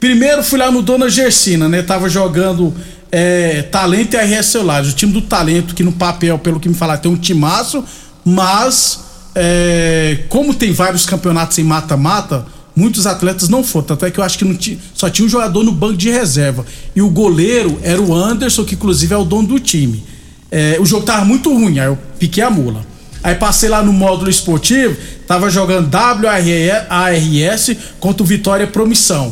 Primeiro 0.00 0.42
fui 0.42 0.58
lá 0.58 0.72
no 0.72 0.82
Dona 0.82 1.08
Gersina, 1.08 1.68
né? 1.68 1.82
Tava 1.82 2.08
jogando 2.08 2.74
é, 3.12 3.62
Talento 3.62 4.14
e 4.14 4.18
RS 4.18 4.46
Celulares. 4.46 4.90
O 4.90 4.96
time 4.96 5.12
do 5.12 5.22
Talento, 5.22 5.72
que 5.72 5.84
no 5.84 5.92
papel, 5.92 6.36
pelo 6.40 6.58
que 6.58 6.68
me 6.68 6.74
falaram, 6.74 7.00
tem 7.00 7.10
um 7.10 7.16
timaço, 7.16 7.84
mas 8.24 9.04
é, 9.36 10.18
como 10.28 10.52
tem 10.52 10.72
vários 10.72 11.06
campeonatos 11.06 11.58
em 11.58 11.64
mata-mata, 11.64 12.44
muitos 12.76 13.06
atletas 13.06 13.48
não 13.48 13.64
foram. 13.64 13.86
Tanto 13.86 14.04
é 14.04 14.10
que 14.10 14.20
eu 14.20 14.24
acho 14.24 14.38
que 14.38 14.54
tinha, 14.56 14.78
só 14.94 15.08
tinha 15.08 15.24
um 15.24 15.28
jogador 15.28 15.64
no 15.64 15.72
banco 15.72 15.96
de 15.96 16.10
reserva. 16.10 16.66
E 16.94 17.00
o 17.00 17.08
goleiro 17.08 17.78
era 17.82 18.00
o 18.00 18.14
Anderson, 18.14 18.64
que 18.64 18.74
inclusive 18.74 19.14
é 19.14 19.16
o 19.16 19.24
dono 19.24 19.48
do 19.48 19.58
time. 19.58 20.04
É, 20.50 20.76
o 20.78 20.84
jogo 20.84 21.06
tava 21.06 21.24
muito 21.24 21.52
ruim, 21.52 21.78
aí 21.78 21.86
eu 21.86 21.98
piquei 22.18 22.44
a 22.44 22.50
mula. 22.50 22.84
Aí 23.22 23.34
passei 23.34 23.68
lá 23.68 23.82
no 23.82 23.92
módulo 23.92 24.30
esportivo, 24.30 24.96
tava 25.26 25.50
jogando 25.50 25.90
WARS 25.92 27.70
contra 27.98 28.22
o 28.22 28.26
Vitória 28.26 28.66
Promissão. 28.66 29.28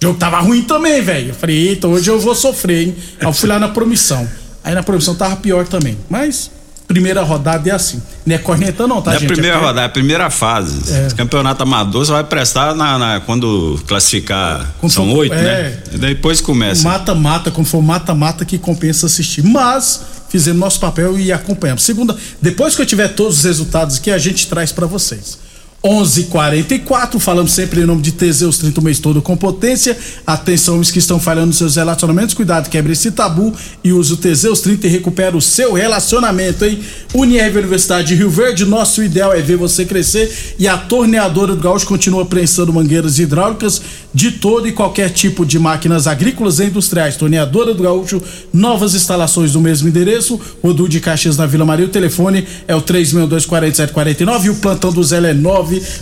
O 0.00 0.04
jogo 0.04 0.18
tava 0.18 0.38
ruim 0.40 0.62
também, 0.62 1.00
velho. 1.00 1.30
Eu 1.30 1.34
falei, 1.34 1.68
eita, 1.68 1.88
hoje 1.88 2.08
eu 2.08 2.20
vou 2.20 2.34
sofrer, 2.34 2.86
hein? 2.86 2.96
Aí 3.18 3.26
eu 3.26 3.32
fui 3.32 3.48
lá 3.48 3.58
na 3.58 3.68
promissão. 3.68 4.28
Aí 4.62 4.74
na 4.74 4.82
promissão 4.82 5.14
tava 5.14 5.34
pior 5.36 5.66
também. 5.66 5.96
Mas 6.08 6.50
primeira 6.92 7.22
rodada 7.22 7.68
é 7.68 7.72
assim. 7.72 8.02
Não 8.24 8.34
é 8.34 8.38
corneta 8.38 8.86
não, 8.86 9.02
tá, 9.02 9.12
não 9.12 9.18
gente? 9.18 9.28
É 9.28 9.32
a 9.32 9.34
primeira 9.34 9.56
é 9.56 9.60
rodada, 9.60 9.80
é 9.80 9.84
a 9.84 9.88
primeira 9.88 10.30
fase. 10.30 10.92
É. 10.92 11.08
Campeonato 11.16 11.62
amador 11.62 12.04
você 12.04 12.12
vai 12.12 12.24
prestar 12.24 12.74
na, 12.74 12.98
na 12.98 13.20
quando 13.20 13.80
classificar. 13.86 14.72
Quando 14.80 14.92
são 14.92 15.12
oito, 15.14 15.34
né? 15.34 15.42
é. 15.42 15.96
né? 15.96 16.08
Depois 16.08 16.40
começa. 16.40 16.82
Mata-mata, 16.82 17.50
quando 17.50 17.66
for 17.66 17.82
mata-mata 17.82 18.44
que 18.44 18.58
compensa 18.58 19.06
assistir. 19.06 19.42
Mas 19.42 20.02
fizemos 20.28 20.60
nosso 20.60 20.80
papel 20.80 21.18
e 21.18 21.32
acompanhamos. 21.32 21.82
Segunda, 21.82 22.16
depois 22.40 22.74
que 22.74 22.82
eu 22.82 22.86
tiver 22.86 23.08
todos 23.08 23.38
os 23.38 23.44
resultados 23.44 23.98
aqui, 23.98 24.10
a 24.10 24.18
gente 24.18 24.46
traz 24.46 24.72
para 24.72 24.86
vocês. 24.86 25.38
11:44 25.84 27.18
falamos 27.18 27.52
sempre 27.52 27.80
em 27.80 27.84
nome 27.84 28.02
de 28.02 28.12
Teseus 28.12 28.56
30 28.58 28.80
o 28.80 28.84
mês 28.84 29.00
todo 29.00 29.20
com 29.20 29.36
potência. 29.36 29.98
Atenção, 30.24 30.74
homens 30.74 30.92
que 30.92 31.00
estão 31.00 31.18
falhando 31.18 31.48
nos 31.48 31.56
seus 31.56 31.74
relacionamentos, 31.74 32.36
cuidado, 32.36 32.70
quebre 32.70 32.92
esse 32.92 33.10
tabu 33.10 33.52
e 33.82 33.92
use 33.92 34.12
o 34.12 34.16
Teseus 34.16 34.60
30 34.60 34.86
e 34.86 34.90
recupera 34.90 35.36
o 35.36 35.42
seu 35.42 35.72
relacionamento, 35.72 36.64
hein? 36.64 36.78
Unirv 37.12 37.58
Universidade 37.58 38.08
de 38.08 38.14
Rio 38.14 38.30
Verde, 38.30 38.64
nosso 38.64 39.02
ideal 39.02 39.34
é 39.34 39.40
ver 39.40 39.56
você 39.56 39.84
crescer 39.84 40.54
e 40.56 40.68
a 40.68 40.78
torneadora 40.78 41.56
do 41.56 41.62
Gaúcho 41.62 41.86
continua 41.86 42.24
prensando 42.24 42.72
mangueiras 42.72 43.18
hidráulicas 43.18 43.82
de 44.14 44.30
todo 44.30 44.68
e 44.68 44.72
qualquer 44.72 45.10
tipo 45.10 45.44
de 45.44 45.58
máquinas 45.58 46.06
agrícolas 46.06 46.60
e 46.60 46.64
industriais. 46.64 47.16
Torneadora 47.16 47.74
do 47.74 47.82
Gaúcho, 47.82 48.22
novas 48.52 48.94
instalações 48.94 49.54
no 49.54 49.60
mesmo 49.60 49.88
endereço, 49.88 50.40
Rodu 50.62 50.88
de 50.88 51.00
Caxias 51.00 51.36
na 51.36 51.46
Vila 51.46 51.64
Maria. 51.64 51.86
O 51.86 51.88
telefone 51.88 52.46
é 52.68 52.76
o 52.76 52.82
3624749 52.82 54.44
e 54.44 54.50
o 54.50 54.54
plantão 54.56 54.92
do 54.92 55.02
Zé 55.02 55.18
é 55.18 55.34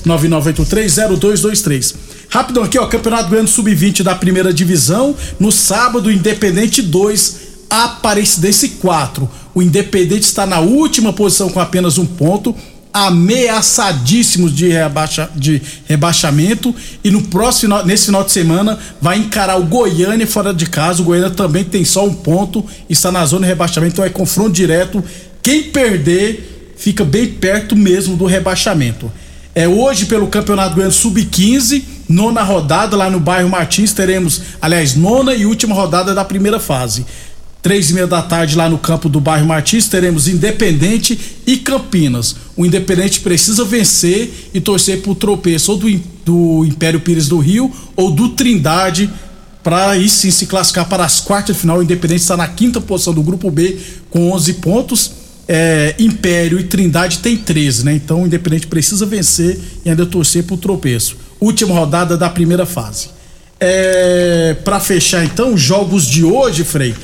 999830223. 0.07 1.95
Rapidão 2.29 2.63
aqui, 2.63 2.79
ó, 2.79 2.87
Campeonato 2.87 3.29
Goiano 3.29 3.49
Sub-20 3.49 4.03
da 4.03 4.15
primeira 4.15 4.53
divisão. 4.53 5.15
No 5.39 5.51
sábado, 5.51 6.11
Independente 6.11 6.81
2, 6.81 7.51
Aparecidense 7.69 8.69
4. 8.81 9.29
O 9.55 9.63
Independente 9.63 10.23
está 10.23 10.47
na 10.47 10.61
última 10.61 11.13
posição 11.13 11.49
com 11.51 11.61
apenas 11.61 11.99
um 11.99 12.07
ponto 12.07 12.55
ameaçadíssimos 12.93 14.55
de, 14.55 14.69
rebaixa, 14.69 15.31
de 15.35 15.63
rebaixamento 15.87 16.75
e 17.05 17.11
no 17.11 17.23
próximo 17.23 17.81
nesse 17.85 18.07
final 18.07 18.25
de 18.25 18.33
semana 18.33 18.79
vai 19.01 19.19
encarar 19.19 19.59
o 19.59 19.65
Goiânia 19.65 20.27
fora 20.27 20.53
de 20.53 20.67
casa. 20.67 21.03
O 21.03 21.05
Goiânia 21.05 21.31
também 21.31 21.65
tem 21.65 21.85
só 21.85 22.05
um 22.05 22.15
ponto, 22.15 22.65
está 22.89 23.13
na 23.13 23.25
zona 23.25 23.43
de 23.43 23.49
rebaixamento, 23.49 23.95
então 23.95 24.05
é 24.05 24.11
confronto 24.11 24.51
direto. 24.51 25.03
Quem 25.43 25.65
perder 25.65 26.75
fica 26.77 27.05
bem 27.05 27.29
perto 27.29 27.77
mesmo 27.77 28.17
do 28.17 28.25
rebaixamento. 28.25 29.11
É 29.55 29.67
hoje 29.67 30.07
pelo 30.07 30.29
Campeonato 30.29 30.77
Goiano 30.77 30.93
Sub-15, 30.93 31.83
nona 32.09 32.43
rodada 32.43 32.97
lá 32.97 33.11
no 33.11 33.19
bairro 33.19 33.49
Martins, 33.49 33.93
teremos, 33.93 34.41
aliás, 34.63 34.95
nona 34.95 35.35
e 35.35 35.45
última 35.45 35.75
rodada 35.75 36.15
da 36.15 36.25
primeira 36.25 36.61
fase. 36.61 37.05
Três 37.61 37.91
e 37.91 37.95
meia 37.95 38.07
da 38.07 38.23
tarde 38.23 38.57
lá 38.57 38.71
no 38.71 38.79
campo 38.79 39.09
do 39.09 39.21
bairro 39.21 39.47
Martins 39.47 39.87
teremos 39.87 40.29
Independente 40.29 41.19
e 41.47 41.59
Campinas. 41.59 42.37
O 42.57 42.65
Independente 42.65 43.21
precisa 43.21 43.65
vencer 43.65 44.51
e 44.55 44.61
torcer 44.61 45.03
pro 45.03 45.15
tropeço 45.15 45.73
ou 45.73 45.79
do, 45.79 46.01
do 46.25 46.65
Império 46.65 47.01
Pires 47.01 47.29
do 47.29 47.39
Rio 47.39 47.71
ou 47.95 48.11
do 48.11 48.31
Trindade 48.31 49.11
para 49.63 49.91
aí 49.91 50.09
sim 50.09 50.31
se 50.31 50.47
classificar 50.47 50.89
para 50.89 51.05
as 51.05 51.21
quartas 51.21 51.57
de 51.57 51.61
final. 51.61 51.79
O 51.79 51.83
Independente 51.83 52.23
está 52.23 52.35
na 52.35 52.49
quinta 52.49 52.81
posição 52.81 53.13
do 53.13 53.23
grupo 53.23 53.51
B 53.51 53.77
com 54.09 54.33
11 54.33 54.55
pontos. 54.55 55.20
É, 55.53 55.97
Império 55.99 56.61
e 56.61 56.63
Trindade 56.63 57.19
tem 57.19 57.37
13, 57.37 57.85
né? 57.85 57.93
Então 57.93 58.23
o 58.23 58.27
Independente 58.27 58.69
precisa 58.69 59.05
vencer 59.05 59.59
e 59.85 59.91
ainda 59.91 60.07
torcer 60.07 60.45
pro 60.45 60.57
tropeço. 60.57 61.17
Última 61.41 61.75
rodada 61.75 62.17
da 62.17 62.31
primeira 62.31 62.65
fase. 62.65 63.09
É, 63.59 64.57
para 64.63 64.79
fechar 64.79 65.25
então, 65.25 65.57
jogos 65.57 66.07
de 66.07 66.25
hoje, 66.25 66.63
Frei. 66.63 66.95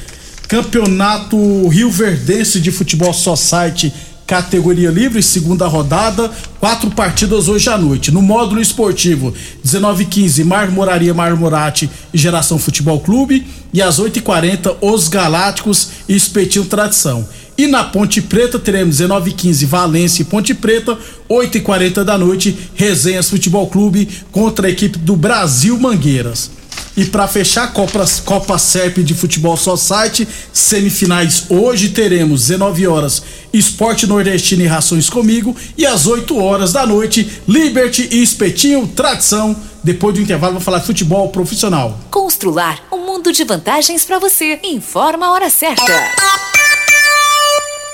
Campeonato 0.47 1.67
Rio 1.67 1.91
Verdense 1.91 2.61
de 2.61 2.71
Futebol 2.71 3.13
Society 3.13 3.93
categoria 4.27 4.91
livre, 4.91 5.23
segunda 5.23 5.69
rodada, 5.69 6.31
quatro 6.59 6.91
partidas 6.91 7.49
hoje 7.49 7.71
à 7.71 7.79
noite. 7.79 8.11
No 8.11 8.21
módulo 8.21 8.61
esportivo, 8.61 9.33
19h15, 9.65 10.45
Marmoraria 10.45 11.15
Marmorate 11.15 11.89
e 12.13 12.19
Geração 12.19 12.59
Futebol 12.59 12.99
Clube. 13.01 13.47
E 13.73 13.81
às 13.81 14.01
8h40, 14.01 14.77
Os 14.81 15.07
Galácticos 15.07 15.91
e 16.09 16.17
Espetinho 16.17 16.65
Tradição. 16.65 17.27
E 17.59 17.67
na 17.67 17.85
Ponte 17.85 18.21
Preta 18.21 18.59
teremos 18.59 18.99
19h15, 19.01 19.65
Valência 19.65 20.23
e 20.23 20.25
Ponte 20.27 20.53
Preta, 20.53 20.99
8h40 21.29 22.05
da 22.05 22.19
noite, 22.19 22.57
Resenhas 22.75 23.31
Futebol 23.31 23.67
Clube 23.69 24.09
contra 24.31 24.67
a 24.67 24.71
equipe 24.71 24.99
do 24.99 25.17
Brasil 25.17 25.79
Mangueiras. 25.79 26.51
E 26.97 27.05
para 27.05 27.29
fechar 27.29 27.73
Copa, 27.73 28.05
Copa 28.25 28.59
Serp 28.59 28.99
de 28.99 29.13
Futebol 29.13 29.57
Society, 29.57 30.27
semifinais 30.51 31.45
hoje 31.51 31.91
teremos 31.91 32.47
19 32.47 32.87
horas 32.87 33.23
Esporte 33.53 34.07
Nordestino 34.07 34.63
e 34.63 34.67
Rações 34.67 35.11
comigo 35.11 35.55
e 35.77 35.85
às 35.85 36.07
8 36.07 36.39
horas 36.39 36.73
da 36.73 36.87
noite 36.87 37.43
Liberty 37.47 38.09
e 38.11 38.23
Espetinho 38.23 38.87
Tradição. 38.87 39.55
Depois 39.83 40.15
do 40.15 40.21
intervalo 40.21 40.55
vou 40.55 40.63
falar 40.63 40.79
de 40.79 40.87
futebol 40.87 41.29
profissional. 41.29 41.99
Constrular 42.11 42.83
um 42.91 43.05
mundo 43.05 43.31
de 43.31 43.45
vantagens 43.45 44.05
para 44.05 44.19
você. 44.19 44.59
Informa 44.65 45.27
a 45.27 45.33
hora 45.33 45.51
certa. 45.51 45.85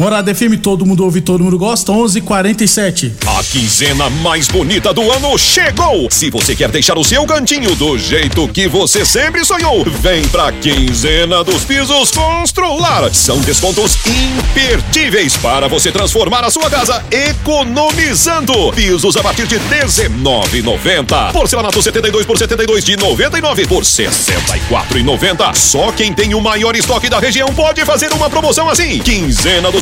Morada 0.00 0.34
FM, 0.34 0.58
todo 0.60 0.84
mundo 0.84 1.04
ouve, 1.04 1.20
todo 1.20 1.44
mundo 1.44 1.58
gosta, 1.58 1.92
11:47. 1.92 3.12
A 3.26 3.44
quinzena 3.44 4.10
mais 4.10 4.48
bonita 4.48 4.92
do 4.92 5.12
ano 5.12 5.38
chegou. 5.38 6.08
Se 6.10 6.30
você 6.30 6.56
quer 6.56 6.70
deixar 6.70 6.98
o 6.98 7.04
seu 7.04 7.24
cantinho 7.24 7.76
do 7.76 7.96
jeito 7.96 8.48
que 8.48 8.66
você 8.66 9.04
sempre 9.04 9.44
sonhou, 9.44 9.84
vem 9.84 10.26
pra 10.28 10.50
quinzena 10.50 11.44
dos 11.44 11.62
pisos 11.64 12.10
Constrular. 12.10 13.12
São 13.14 13.38
descontos 13.40 13.98
imperdíveis 14.06 15.36
para 15.36 15.68
você 15.68 15.92
transformar 15.92 16.44
a 16.44 16.50
sua 16.50 16.68
casa 16.68 17.04
economizando. 17.10 18.72
Pisos 18.72 19.16
a 19.16 19.22
partir 19.22 19.46
de 19.46 19.60
19,90. 19.60 21.32
Porcelanato 21.32 21.80
72 21.80 22.26
por 22.26 22.38
72 22.38 22.84
de 22.84 22.96
99 22.96 23.66
por 23.66 23.84
64,90. 23.84 25.54
Só 25.54 25.92
quem 25.92 26.12
tem 26.12 26.34
o 26.34 26.40
maior 26.40 26.74
estoque 26.74 27.08
da 27.08 27.20
região 27.20 27.48
pode 27.54 27.84
fazer 27.84 28.12
uma 28.12 28.28
promoção 28.28 28.68
assim. 28.68 28.98
Quinzena 28.98 29.70
dos 29.70 29.81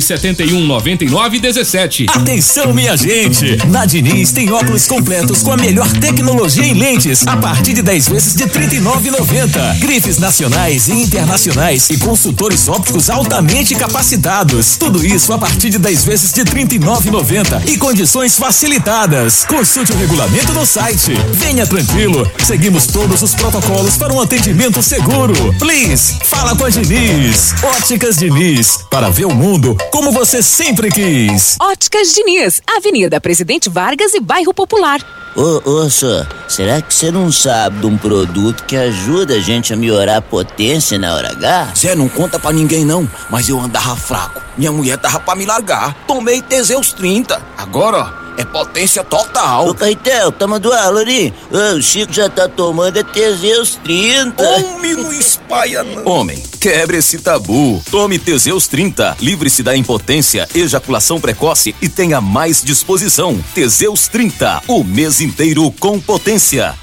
71 0.00 0.66
99 0.66 1.40
17. 1.40 2.06
Atenção, 2.08 2.72
minha 2.72 2.96
gente! 2.96 3.56
Na 3.66 3.84
Diniz 3.84 4.30
tem 4.30 4.50
óculos 4.52 4.86
completos 4.86 5.42
com 5.42 5.52
a 5.52 5.56
melhor 5.56 5.90
tecnologia 5.94 6.64
em 6.64 6.74
lentes, 6.74 7.26
a 7.26 7.36
partir 7.36 7.72
de 7.72 7.82
10 7.82 8.08
vezes 8.08 8.34
de 8.36 8.44
R$ 8.44 8.50
39,90. 8.50 9.78
Grifes 9.80 10.18
nacionais 10.18 10.86
e 10.88 10.92
internacionais 10.92 11.90
e 11.90 11.98
consultores 11.98 12.68
ópticos 12.68 13.10
altamente 13.10 13.74
capacitados. 13.74 14.76
Tudo 14.76 15.04
isso 15.04 15.32
a 15.32 15.38
partir 15.38 15.70
de 15.70 15.78
10 15.78 16.04
vezes 16.04 16.32
de 16.32 16.42
R$ 16.42 16.46
39,90 16.66 17.68
e 17.68 17.76
condições 17.76 18.36
facilitadas. 18.36 19.44
Consulte 19.44 19.92
o 19.92 19.96
regulamento 19.96 20.52
no 20.52 20.64
site. 20.64 21.12
Venha 21.32 21.66
tranquilo, 21.66 22.30
seguimos 22.44 22.86
todos 22.86 23.22
os 23.22 23.34
protocolos 23.34 23.96
para 23.96 24.12
um 24.12 24.20
atendimento 24.20 24.82
seguro. 24.82 25.34
Please, 25.58 26.14
fala 26.22 26.54
com 26.54 26.64
a 26.64 26.70
Diniz. 26.70 27.54
Óticas 27.62 28.16
Diniz, 28.16 28.78
para 28.88 29.10
ver 29.10 29.24
o 29.24 29.34
mundo 29.34 29.63
como 29.90 30.12
você 30.12 30.42
sempre 30.42 30.90
quis. 30.90 31.56
Óticas 31.60 32.12
Diniz, 32.12 32.60
Avenida 32.76 33.20
Presidente 33.20 33.70
Vargas 33.70 34.12
e 34.12 34.20
Bairro 34.20 34.52
Popular. 34.52 35.00
Ô, 35.34 35.62
ô, 35.68 35.90
só, 35.90 36.26
será 36.46 36.82
que 36.82 36.92
você 36.92 37.10
não 37.10 37.32
sabe 37.32 37.80
de 37.80 37.86
um 37.86 37.96
produto 37.96 38.64
que 38.64 38.76
ajuda 38.76 39.34
a 39.34 39.40
gente 39.40 39.72
a 39.72 39.76
melhorar 39.76 40.18
a 40.18 40.22
potência 40.22 40.98
na 40.98 41.14
hora 41.14 41.30
H? 41.32 41.72
Zé, 41.76 41.94
não 41.94 42.08
conta 42.08 42.38
pra 42.38 42.52
ninguém 42.52 42.84
não, 42.84 43.08
mas 43.30 43.48
eu 43.48 43.58
andava 43.58 43.96
fraco. 43.96 44.40
Minha 44.56 44.70
mulher 44.70 44.98
tava 44.98 45.18
pra 45.18 45.34
me 45.34 45.46
largar. 45.46 45.94
Tomei 46.06 46.40
Teseus 46.42 46.92
30. 46.92 47.40
Agora, 47.56 47.98
ó, 47.98 48.23
é 48.36 48.44
potência 48.44 49.02
total. 49.04 49.68
Ô, 49.68 49.74
Caetel, 49.74 50.32
toma 50.32 50.58
do 50.58 50.72
ali. 50.72 51.32
Ô, 51.50 51.76
o 51.76 51.82
Chico 51.82 52.12
já 52.12 52.28
tá 52.28 52.48
tomando 52.48 52.98
é 52.98 53.02
Teseus 53.02 53.78
30. 53.82 54.42
Homem, 54.42 54.94
não 54.94 55.12
espalha 55.12 55.82
não. 55.84 56.06
Homem, 56.06 56.42
quebre 56.60 56.98
esse 56.98 57.18
tabu. 57.18 57.82
Tome 57.90 58.18
Teseus 58.18 58.66
30. 58.66 59.16
Livre-se 59.20 59.62
da 59.62 59.76
impotência, 59.76 60.48
ejaculação 60.54 61.20
precoce 61.20 61.74
e 61.80 61.88
tenha 61.88 62.20
mais 62.20 62.62
disposição. 62.62 63.42
Teseus 63.54 64.08
30. 64.08 64.62
O 64.68 64.84
mês 64.84 65.20
inteiro 65.20 65.70
com 65.78 66.00
potência. 66.00 66.74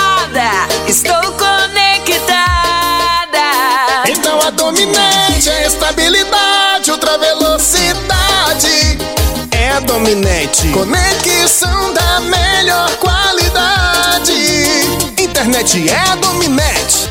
Estou 0.91 1.21
conectada. 1.37 2.35
Então 4.09 4.41
a 4.41 4.49
Dominete 4.49 5.49
é 5.49 5.65
estabilidade, 5.65 6.91
ultra 6.91 7.17
velocidade. 7.17 8.97
É 9.51 9.71
a 9.71 9.79
Dominete. 9.79 10.67
Conexão 10.67 11.93
da 11.93 12.19
melhor 12.19 12.91
qualidade. 12.97 14.33
Internet 15.17 15.89
é 15.89 16.11
a 16.11 16.15
Dominete. 16.15 17.10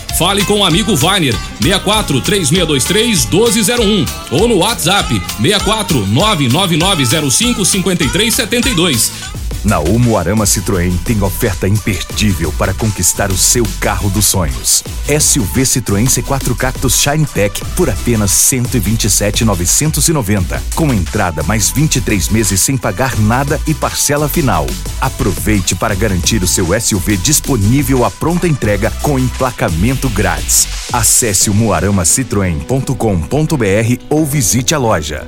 Fale 0.17 0.45
com 0.45 0.59
o 0.59 0.65
amigo 0.65 0.95
Vainer 0.95 1.35
64 1.61 2.21
3623 2.21 3.25
1201 3.25 4.05
ou 4.31 4.47
no 4.47 4.57
WhatsApp 4.57 5.21
64 5.41 6.07
99905 6.07 7.65
5372. 7.65 9.40
Na 9.63 9.79
Umuarama 9.79 10.43
Citroën 10.45 10.91
tem 11.05 11.21
oferta 11.21 11.67
imperdível 11.67 12.51
para 12.57 12.73
conquistar 12.73 13.29
o 13.29 13.37
seu 13.37 13.63
carro 13.79 14.09
dos 14.09 14.25
sonhos. 14.25 14.83
SUV 15.07 15.61
Citroën 15.61 16.07
C4 16.07 16.57
Cactus 16.57 16.95
Shine 16.95 17.27
Tech 17.27 17.63
por 17.75 17.87
apenas 17.87 18.31
127,990, 18.31 20.63
com 20.73 20.91
entrada 20.91 21.43
mais 21.43 21.69
23 21.69 22.29
meses 22.29 22.59
sem 22.59 22.75
pagar 22.75 23.15
nada 23.19 23.61
e 23.67 23.75
parcela 23.75 24.27
final. 24.27 24.65
Aproveite 24.99 25.75
para 25.75 25.93
garantir 25.93 26.41
o 26.41 26.47
seu 26.47 26.69
SUV 26.81 27.17
disponível 27.17 28.03
à 28.03 28.09
pronta 28.09 28.47
entrega 28.47 28.89
com 29.03 29.19
emplacamento 29.19 30.09
grátis. 30.09 30.67
Acesse 30.91 31.51
o 31.51 31.53
muaramacitroen.com.br 31.53 34.03
ou 34.09 34.25
visite 34.25 34.73
a 34.73 34.79
loja. 34.79 35.27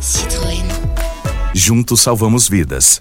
Citroën. 0.00 0.64
Juntos 1.54 2.00
salvamos 2.00 2.48
vidas. 2.48 3.00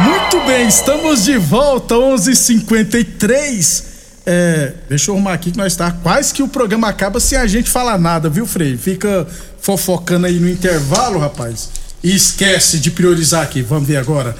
Muito 0.00 0.40
bem, 0.44 0.66
estamos 0.66 1.24
de 1.24 1.38
volta, 1.38 1.94
11:53. 1.94 3.84
É, 4.26 4.72
deixa 4.88 5.10
eu 5.10 5.14
arrumar 5.14 5.34
aqui 5.34 5.52
que 5.52 5.56
nós 5.56 5.72
está 5.72 5.90
quase 5.92 6.34
que 6.34 6.42
o 6.42 6.48
programa 6.48 6.88
acaba 6.88 7.20
sem 7.20 7.38
a 7.38 7.46
gente 7.46 7.70
falar 7.70 7.96
nada, 7.96 8.28
viu, 8.28 8.44
Frei? 8.44 8.76
Fica 8.76 9.26
fofocando 9.60 10.26
aí 10.26 10.40
no 10.40 10.48
intervalo, 10.48 11.20
rapaz. 11.20 11.70
E 12.02 12.14
esquece 12.14 12.78
de 12.78 12.90
priorizar 12.90 13.42
aqui. 13.42 13.62
Vamos 13.62 13.86
ver 13.86 13.96
agora. 13.98 14.36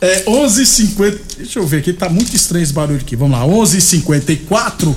É 0.00 0.24
11:50. 0.26 1.20
Deixa 1.38 1.60
eu 1.60 1.66
ver 1.66 1.78
aqui, 1.78 1.92
tá 1.92 2.08
muito 2.08 2.34
estranho 2.34 2.64
esse 2.64 2.72
barulho 2.72 3.00
aqui. 3.00 3.14
Vamos 3.14 3.38
lá. 3.38 3.46
11:54. 3.46 4.96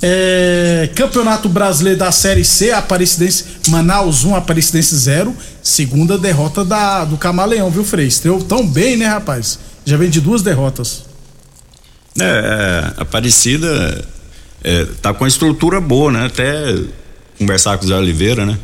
É, 0.00 0.88
Campeonato 0.94 1.48
Brasileiro 1.48 1.98
da 1.98 2.10
Série 2.10 2.44
C, 2.44 2.70
Aparecidense 2.70 3.44
Manaus 3.68 4.24
1, 4.24 4.34
Aparecidense 4.34 4.96
0. 4.96 5.36
Segunda 5.62 6.16
derrota 6.16 6.64
da, 6.64 7.04
do 7.04 7.16
Camaleão, 7.16 7.70
viu, 7.70 7.84
Frei? 7.84 8.06
Estreou 8.06 8.42
tão 8.42 8.66
bem, 8.66 8.96
né, 8.96 9.06
rapaz? 9.06 9.58
Já 9.84 9.96
vem 9.96 10.08
de 10.08 10.20
duas 10.20 10.42
derrotas. 10.42 11.04
É, 12.18 12.24
é, 12.96 13.02
Aparecida 13.02 14.06
é, 14.62 14.86
tá 15.00 15.12
com 15.12 15.24
a 15.24 15.28
estrutura 15.28 15.80
boa, 15.80 16.10
né? 16.10 16.26
Até 16.26 16.76
conversar 17.38 17.76
com 17.78 17.84
o 17.84 17.88
Zé 17.88 17.96
Oliveira, 17.96 18.46
né? 18.46 18.58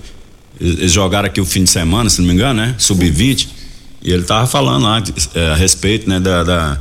Eles 0.60 0.92
jogaram 0.92 1.26
aqui 1.26 1.40
o 1.40 1.46
fim 1.46 1.64
de 1.64 1.70
semana, 1.70 2.10
se 2.10 2.20
não 2.20 2.28
me 2.28 2.34
engano, 2.34 2.60
né? 2.60 2.74
Sub-20. 2.78 3.48
E 4.02 4.12
ele 4.12 4.22
tava 4.22 4.46
falando 4.46 4.84
lá 4.84 5.02
é, 5.34 5.50
a 5.50 5.54
respeito, 5.54 6.08
né? 6.08 6.20
Da, 6.20 6.42
da, 6.42 6.80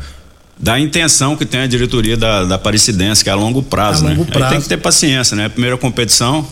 da, 0.60 0.80
intenção 0.80 1.36
que 1.36 1.46
tem 1.46 1.62
a 1.62 1.68
diretoria 1.68 2.18
da, 2.18 2.44
da 2.46 2.56
Aparecidense, 2.56 3.24
que 3.24 3.30
é 3.30 3.34
a 3.34 3.36
longo 3.36 3.62
prazo, 3.64 4.06
A 4.06 4.10
né? 4.10 4.16
longo 4.16 4.26
prazo. 4.26 4.46
Aí 4.46 4.52
tem 4.52 4.62
que 4.62 4.68
ter 4.70 4.78
paciência, 4.78 5.36
né? 5.36 5.50
Primeira 5.50 5.78
competição, 5.78 6.46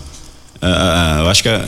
ah, 0.61 1.19
eu 1.23 1.29
acho 1.29 1.41
que 1.43 1.49
a, 1.49 1.65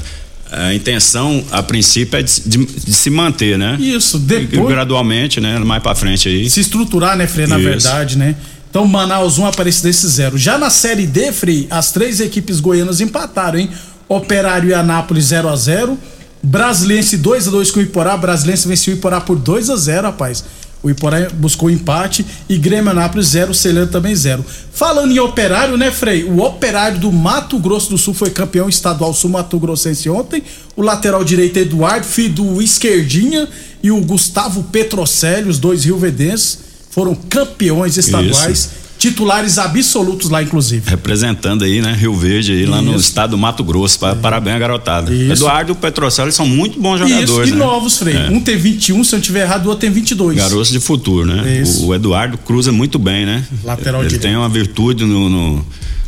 a 0.52 0.74
intenção, 0.74 1.44
a 1.52 1.62
princípio, 1.62 2.18
é 2.18 2.24
de, 2.24 2.42
de- 2.46 2.66
de 2.66 2.94
se 2.94 3.10
manter, 3.10 3.58
né? 3.58 3.76
Isso, 3.80 4.18
E 4.18 4.20
depois. 4.22 4.68
gradualmente, 4.70 5.42
né? 5.42 5.58
Mais 5.60 5.82
pra 5.84 5.94
frente 5.96 6.30
aí. 6.30 6.50
Se 6.50 6.60
estruturar, 6.62 7.18
né, 7.18 7.28
Frei, 7.28 7.48
na 7.48 7.58
Isso. 7.58 7.68
verdade, 7.68 8.18
né? 8.18 8.36
Então, 8.70 8.86
Manaus 8.88 9.40
1, 9.40 9.46
Aparecidense 9.48 10.08
0. 10.08 10.38
Já 10.38 10.58
na 10.58 10.70
Série 10.70 11.08
D, 11.08 11.32
Frei, 11.32 11.68
as 11.70 11.92
três 11.92 12.20
equipes 12.20 12.60
goianas 12.60 13.02
empataram, 13.02 13.58
hein? 13.60 13.70
Operário 14.08 14.70
e 14.70 14.74
Anápolis 14.74 15.26
0 15.26 15.50
a 15.50 15.56
0 15.56 15.98
Brasiliense 16.44 17.18
2 17.18 17.48
a 17.48 17.52
2 17.52 17.72
com 17.72 17.80
o 17.80 17.84
Iporá. 17.84 18.16
Brasiliense 18.16 18.68
venceu 18.68 18.94
o 18.94 18.98
Iporá 18.98 19.20
por 19.20 19.36
2 19.38 19.70
a 19.70 19.76
0 19.76 20.04
rapaz. 20.08 20.46
O 20.84 20.90
Iporá 20.90 21.28
buscou 21.34 21.70
empate 21.70 22.26
e 22.48 22.58
Grêmio 22.58 22.92
Anápolis 22.92 23.28
0, 23.28 23.54
Celano 23.54 23.88
também 23.88 24.16
0. 24.16 24.46
Falando 24.72 25.12
em 25.12 25.20
operário, 25.20 25.76
né, 25.76 25.92
Frei? 25.92 26.24
O 26.24 26.40
operário 26.42 27.00
do 27.00 27.12
Mato 27.12 27.58
Grosso 27.58 27.90
do 27.90 27.98
Sul 27.98 28.14
foi 28.14 28.30
campeão 28.30 28.70
estadual 28.70 29.14
sul 29.14 29.32
Mato 29.32 29.60
Grossense 29.60 30.10
ontem. 30.10 30.44
O 30.76 30.82
lateral 30.82 31.24
direito 31.24 31.58
Eduardo, 31.58 32.06
filho 32.06 32.34
do 32.36 32.62
Esquerdinha, 32.62 33.48
e 33.82 33.92
o 33.92 34.00
Gustavo 34.02 34.64
Petrocelli, 34.64 35.50
os 35.50 35.60
dois 35.60 35.84
riovedenses, 35.84 36.60
foram 36.92 37.16
campeões 37.16 37.98
estaduais, 37.98 38.70
titulares 38.98 39.58
absolutos 39.58 40.30
lá, 40.30 40.42
inclusive. 40.42 40.90
Representando 40.90 41.64
aí, 41.64 41.82
né? 41.82 41.94
Rio 41.94 42.16
Verde 42.16 42.52
aí, 42.52 42.66
lá 42.66 42.82
no 42.82 42.92
Isso. 42.92 43.02
estado 43.10 43.32
do 43.32 43.38
Mato 43.38 43.64
Grosso. 43.64 44.00
Pa- 44.00 44.16
Parabéns 44.16 44.56
à 44.56 44.60
garotada. 44.60 45.14
Isso. 45.14 45.32
Eduardo 45.34 45.72
e 45.72 45.74
o 45.74 45.76
Petrocelli 45.76 46.32
são 46.32 46.46
muito 46.48 46.80
bons 46.80 47.00
Isso, 47.00 47.10
jogadores. 47.10 47.50
e 47.50 47.54
né? 47.54 47.58
novos, 47.58 47.98
Frei. 47.98 48.16
É. 48.16 48.30
Um 48.30 48.40
tem 48.42 48.58
21, 48.58 49.04
se 49.04 49.14
eu 49.14 49.18
não 49.18 49.24
tiver 49.24 49.42
errado, 49.42 49.66
o 49.66 49.70
outro 49.70 49.82
tem 49.82 49.92
22. 49.92 50.38
Garotos 50.38 50.70
de 50.70 50.80
futuro, 50.80 51.26
né? 51.26 51.60
Isso. 51.62 51.86
O, 51.86 51.94
Eduardo 51.96 52.38
cruza 52.38 52.72
muito 52.72 52.98
bem, 52.98 53.26
né? 53.26 53.44
Lateral 53.64 54.02
Ele 54.02 54.10
direito. 54.10 54.22
tem 54.24 54.36
uma 54.36 54.50
virtude 54.50 55.06
no. 55.06 55.30
no- 55.30 55.66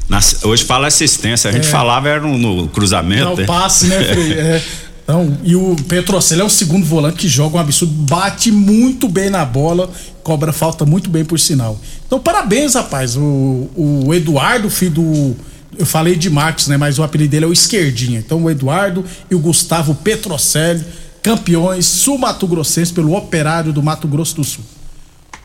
na- 0.08 0.20
hoje 0.44 0.64
fala 0.64 0.88
assistência, 0.88 1.50
a 1.50 1.54
gente 1.54 1.68
É. 1.68 1.70
falava 1.72 2.10
era 2.10 2.20
no, 2.22 2.38
no 2.38 2.68
cruzamento. 2.70 3.24
Não, 3.26 3.36
né? 3.36 3.44
passe, 3.46 3.86
né, 3.88 4.04
Frei? 4.04 4.32
É. 4.40 4.62
Então, 5.10 5.36
e 5.44 5.56
o 5.56 5.76
Petrocelli 5.88 6.42
é 6.42 6.44
o 6.44 6.50
segundo 6.52 6.86
volante 6.86 7.18
que 7.18 7.28
joga 7.28 7.58
um 7.58 7.60
absurdo, 7.60 7.92
bate 7.92 8.52
muito 8.52 9.10
bem 9.10 9.28
na 9.28 9.44
bola, 9.44 9.90
cobra 10.22 10.54
falta 10.54 10.86
muito 10.86 11.10
bem 11.10 11.26
por 11.26 11.40
sinal. 11.40 11.82
Então, 12.06 12.20
parabéns, 12.20 12.76
rapaz. 12.76 13.18
O, 13.18 13.70
o 13.76 14.14
Eduardo, 14.14 14.70
filho 14.70 14.92
do. 14.92 15.36
Eu 15.76 15.86
falei 15.88 16.16
de 16.16 16.30
Marcos, 16.30 16.68
né? 16.68 16.78
Mas 16.78 17.00
o 17.00 17.04
apelido 17.04 17.32
dele 17.32 17.46
é 17.46 17.48
o 17.48 17.52
Esquerdinha. 17.54 18.20
Então, 18.20 18.44
o 18.44 18.52
Eduardo 18.52 19.04
e 19.32 19.34
o 19.34 19.40
Gustavo 19.40 19.96
Petrocelli, 19.96 20.86
campeões 21.24 21.88
sul-mato-grossenses 21.88 22.92
pelo 22.92 23.16
Operário 23.16 23.74
do 23.74 23.82
Mato 23.82 24.08
Grosso 24.08 24.36
do 24.36 24.44
Sul. 24.44 24.64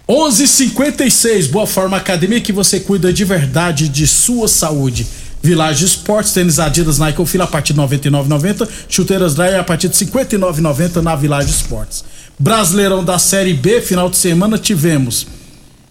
11:56 0.07 1.47
Boa 1.47 1.67
Forma 1.67 1.97
Academia 1.97 2.39
que 2.39 2.53
você 2.53 2.81
cuida 2.81 3.11
de 3.11 3.25
verdade 3.25 3.89
de 3.89 4.07
sua 4.07 4.47
saúde. 4.47 5.07
Village 5.45 5.85
Esportes, 5.85 6.33
tênis 6.33 6.59
Adidas 6.59 6.99
Nike 6.99 7.21
ou 7.21 7.27
Fila 7.27 7.45
a 7.45 7.47
partir 7.47 7.75
de 7.75 7.81
99,90, 7.81 8.67
chuteiras 8.89 9.35
Dryer 9.35 9.61
a 9.61 9.63
partir 9.63 9.91
de 9.91 9.95
59,90 9.95 11.03
na 11.03 11.15
Village 11.15 11.51
Esportes. 11.51 12.03
Brasileirão 12.39 13.05
da 13.05 13.19
Série 13.19 13.53
B, 13.53 13.83
final 13.83 14.09
de 14.09 14.17
semana 14.17 14.57
tivemos 14.57 15.27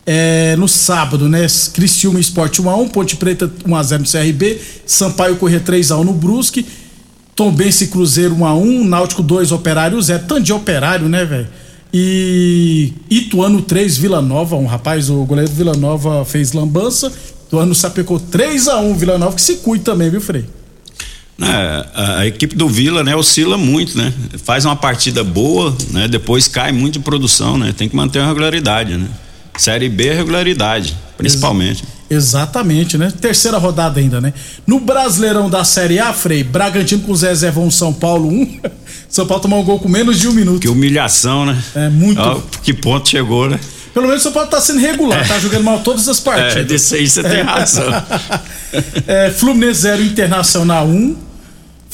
é, 0.07 0.55
no 0.55 0.67
sábado, 0.67 1.29
né? 1.29 1.45
Criciúma 1.71 2.19
Esporte 2.19 2.63
1x1, 2.63 2.89
Ponte 2.89 3.15
Preta 3.15 3.47
1x0 3.47 3.99
no 3.99 4.05
CRB, 4.05 4.59
Sampaio 4.87 5.35
Corrêa 5.35 5.59
3x1 5.59 6.03
no 6.03 6.13
Brusque, 6.13 6.65
Tombense 7.35 7.87
Cruzeiro 7.87 8.35
1x1, 8.35 8.87
Náutico 8.87 9.21
2, 9.21 9.51
Operário 9.51 10.01
0. 10.01 10.23
Tanto 10.27 10.41
de 10.41 10.51
operário, 10.51 11.07
né, 11.07 11.23
velho? 11.25 11.47
E 11.93 12.91
Ituano 13.07 13.61
3, 13.61 13.97
Vila 13.97 14.19
Nova 14.19 14.55
1. 14.55 14.65
Rapaz, 14.65 15.11
o 15.11 15.23
goleiro 15.25 15.51
Vila 15.51 15.77
Nova 15.77 16.25
fez 16.25 16.53
lambança. 16.53 17.13
Ituano 17.53 17.75
sapecou 17.75 18.19
3x1 18.19 18.95
Vila 18.95 19.17
Nova, 19.19 19.35
que 19.35 19.41
se 19.41 19.57
cuide 19.57 19.83
também, 19.83 20.09
viu, 20.09 20.19
Frei? 20.19 20.43
É, 21.39 21.85
a, 21.93 22.17
a 22.19 22.27
equipe 22.27 22.55
do 22.55 22.67
Vila, 22.67 23.03
né, 23.03 23.15
oscila 23.15 23.57
muito, 23.57 23.95
né? 23.95 24.11
Faz 24.43 24.65
uma 24.65 24.75
partida 24.75 25.23
boa, 25.23 25.75
né? 25.91 26.07
Depois 26.07 26.47
cai 26.47 26.71
muito 26.71 26.93
de 26.93 26.99
produção, 27.01 27.55
né? 27.55 27.71
Tem 27.71 27.87
que 27.87 27.95
manter 27.95 28.19
a 28.19 28.27
regularidade, 28.27 28.97
né? 28.97 29.07
Série 29.55 29.87
B 29.87 30.07
é 30.07 30.13
regularidade, 30.15 30.97
principalmente. 31.15 31.83
Exatamente, 32.09 32.97
né? 32.97 33.13
Terceira 33.21 33.59
rodada 33.59 33.99
ainda, 33.99 34.19
né? 34.19 34.33
No 34.65 34.79
Brasileirão 34.79 35.47
da 35.47 35.63
Série 35.63 35.99
A, 35.99 36.11
Frei, 36.11 36.43
Bragantino 36.43 37.03
com 37.03 37.15
Zezé 37.15 37.51
vão 37.51 37.69
São 37.69 37.93
Paulo 37.93 38.29
1. 38.29 38.59
São 39.07 39.27
Paulo 39.27 39.43
tomou 39.43 39.61
um 39.61 39.63
gol 39.63 39.79
com 39.79 39.87
menos 39.87 40.19
de 40.19 40.27
um 40.27 40.33
minuto. 40.33 40.61
Que 40.61 40.69
humilhação, 40.69 41.45
né? 41.45 41.63
É 41.75 41.87
muito. 41.87 42.43
Que 42.63 42.73
ponto 42.73 43.07
chegou, 43.07 43.47
né? 43.47 43.59
Pelo 43.93 44.07
menos 44.07 44.21
o 44.21 44.23
São 44.23 44.31
Paulo 44.31 44.49
tá 44.49 44.59
sendo 44.59 44.79
regular, 44.79 45.27
tá 45.27 45.37
jogando 45.39 45.63
mal 45.63 45.79
todas 45.81 46.07
as 46.09 46.19
partidas. 46.19 46.57
É, 46.57 46.63
desse 46.63 46.95
aí 46.95 47.07
você 47.07 47.23
tem 47.23 47.41
razão. 47.41 47.85
É, 49.05 49.29
Fluminense 49.29 49.81
0, 49.81 50.01
Internacional 50.01 50.87
1. 50.87 51.15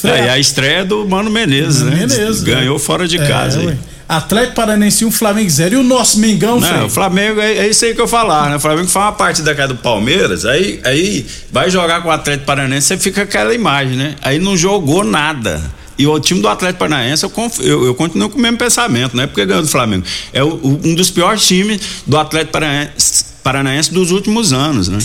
É, 0.06 0.26
e 0.28 0.30
a 0.30 0.40
estreia 0.40 0.86
do 0.86 1.06
Mano 1.06 1.30
Menezes, 1.30 1.82
né? 1.82 1.92
Menezes, 1.94 2.42
Ganhou 2.42 2.78
né? 2.78 2.80
fora 2.80 3.06
de 3.06 3.18
É, 3.18 3.28
casa. 3.28 3.60
aí. 3.60 3.78
Atlético 4.08 4.56
Paranense 4.56 5.04
1, 5.04 5.12
Flamengo 5.12 5.50
0. 5.50 5.76
E 5.76 5.78
o 5.78 5.84
nosso 5.84 6.20
Mengão? 6.20 6.60
Não, 6.60 6.86
o 6.86 6.90
Flamengo 6.90 7.42
é, 7.42 7.58
é 7.58 7.68
isso 7.68 7.84
aí 7.84 7.94
que 7.94 8.00
eu 8.00 8.08
falar, 8.08 8.50
né? 8.50 8.56
O 8.56 8.60
Flamengo 8.62 8.88
faz 8.88 9.06
uma 9.08 9.12
partida 9.12 9.54
cá 9.54 9.68
do 9.68 9.76
Palmeiras, 9.76 10.46
aí, 10.46 10.80
aí 10.86 11.26
vai 11.52 11.70
jogar 11.70 12.02
com 12.02 12.08
o 12.08 12.12
Atlético 12.12 12.46
Paranaense, 12.46 12.88
você 12.88 12.98
fica 12.98 13.24
aquela 13.24 13.54
imagem, 13.54 13.98
né? 13.98 14.16
Aí 14.22 14.40
não 14.40 14.56
jogou 14.58 15.04
nada. 15.04 15.62
E 16.00 16.08
o 16.08 16.18
time 16.20 16.42
do 16.42 16.48
Atlético 16.48 16.80
Paranaense, 16.80 17.24
eu, 17.24 17.32
eu, 17.60 17.86
eu 17.88 17.94
continuo 17.94 18.30
com 18.30 18.40
o 18.40 18.42
mesmo 18.42 18.58
pensamento, 18.58 19.16
não 19.18 19.24
é 19.26 19.28
porque 19.28 19.46
ganhou 19.46 19.62
do 19.62 19.68
Flamengo. 19.68 20.04
É 20.34 20.42
o- 20.44 20.48
o- 20.56 20.80
um 20.86 20.96
dos 20.96 21.12
piores 21.12 21.46
times 21.46 21.80
do 22.08 22.18
Atlético 22.18 22.54
Paranaense, 22.54 23.26
Paranaense 23.44 23.94
dos 23.94 24.10
últimos 24.12 24.54
anos, 24.54 24.88
né? 24.88 24.98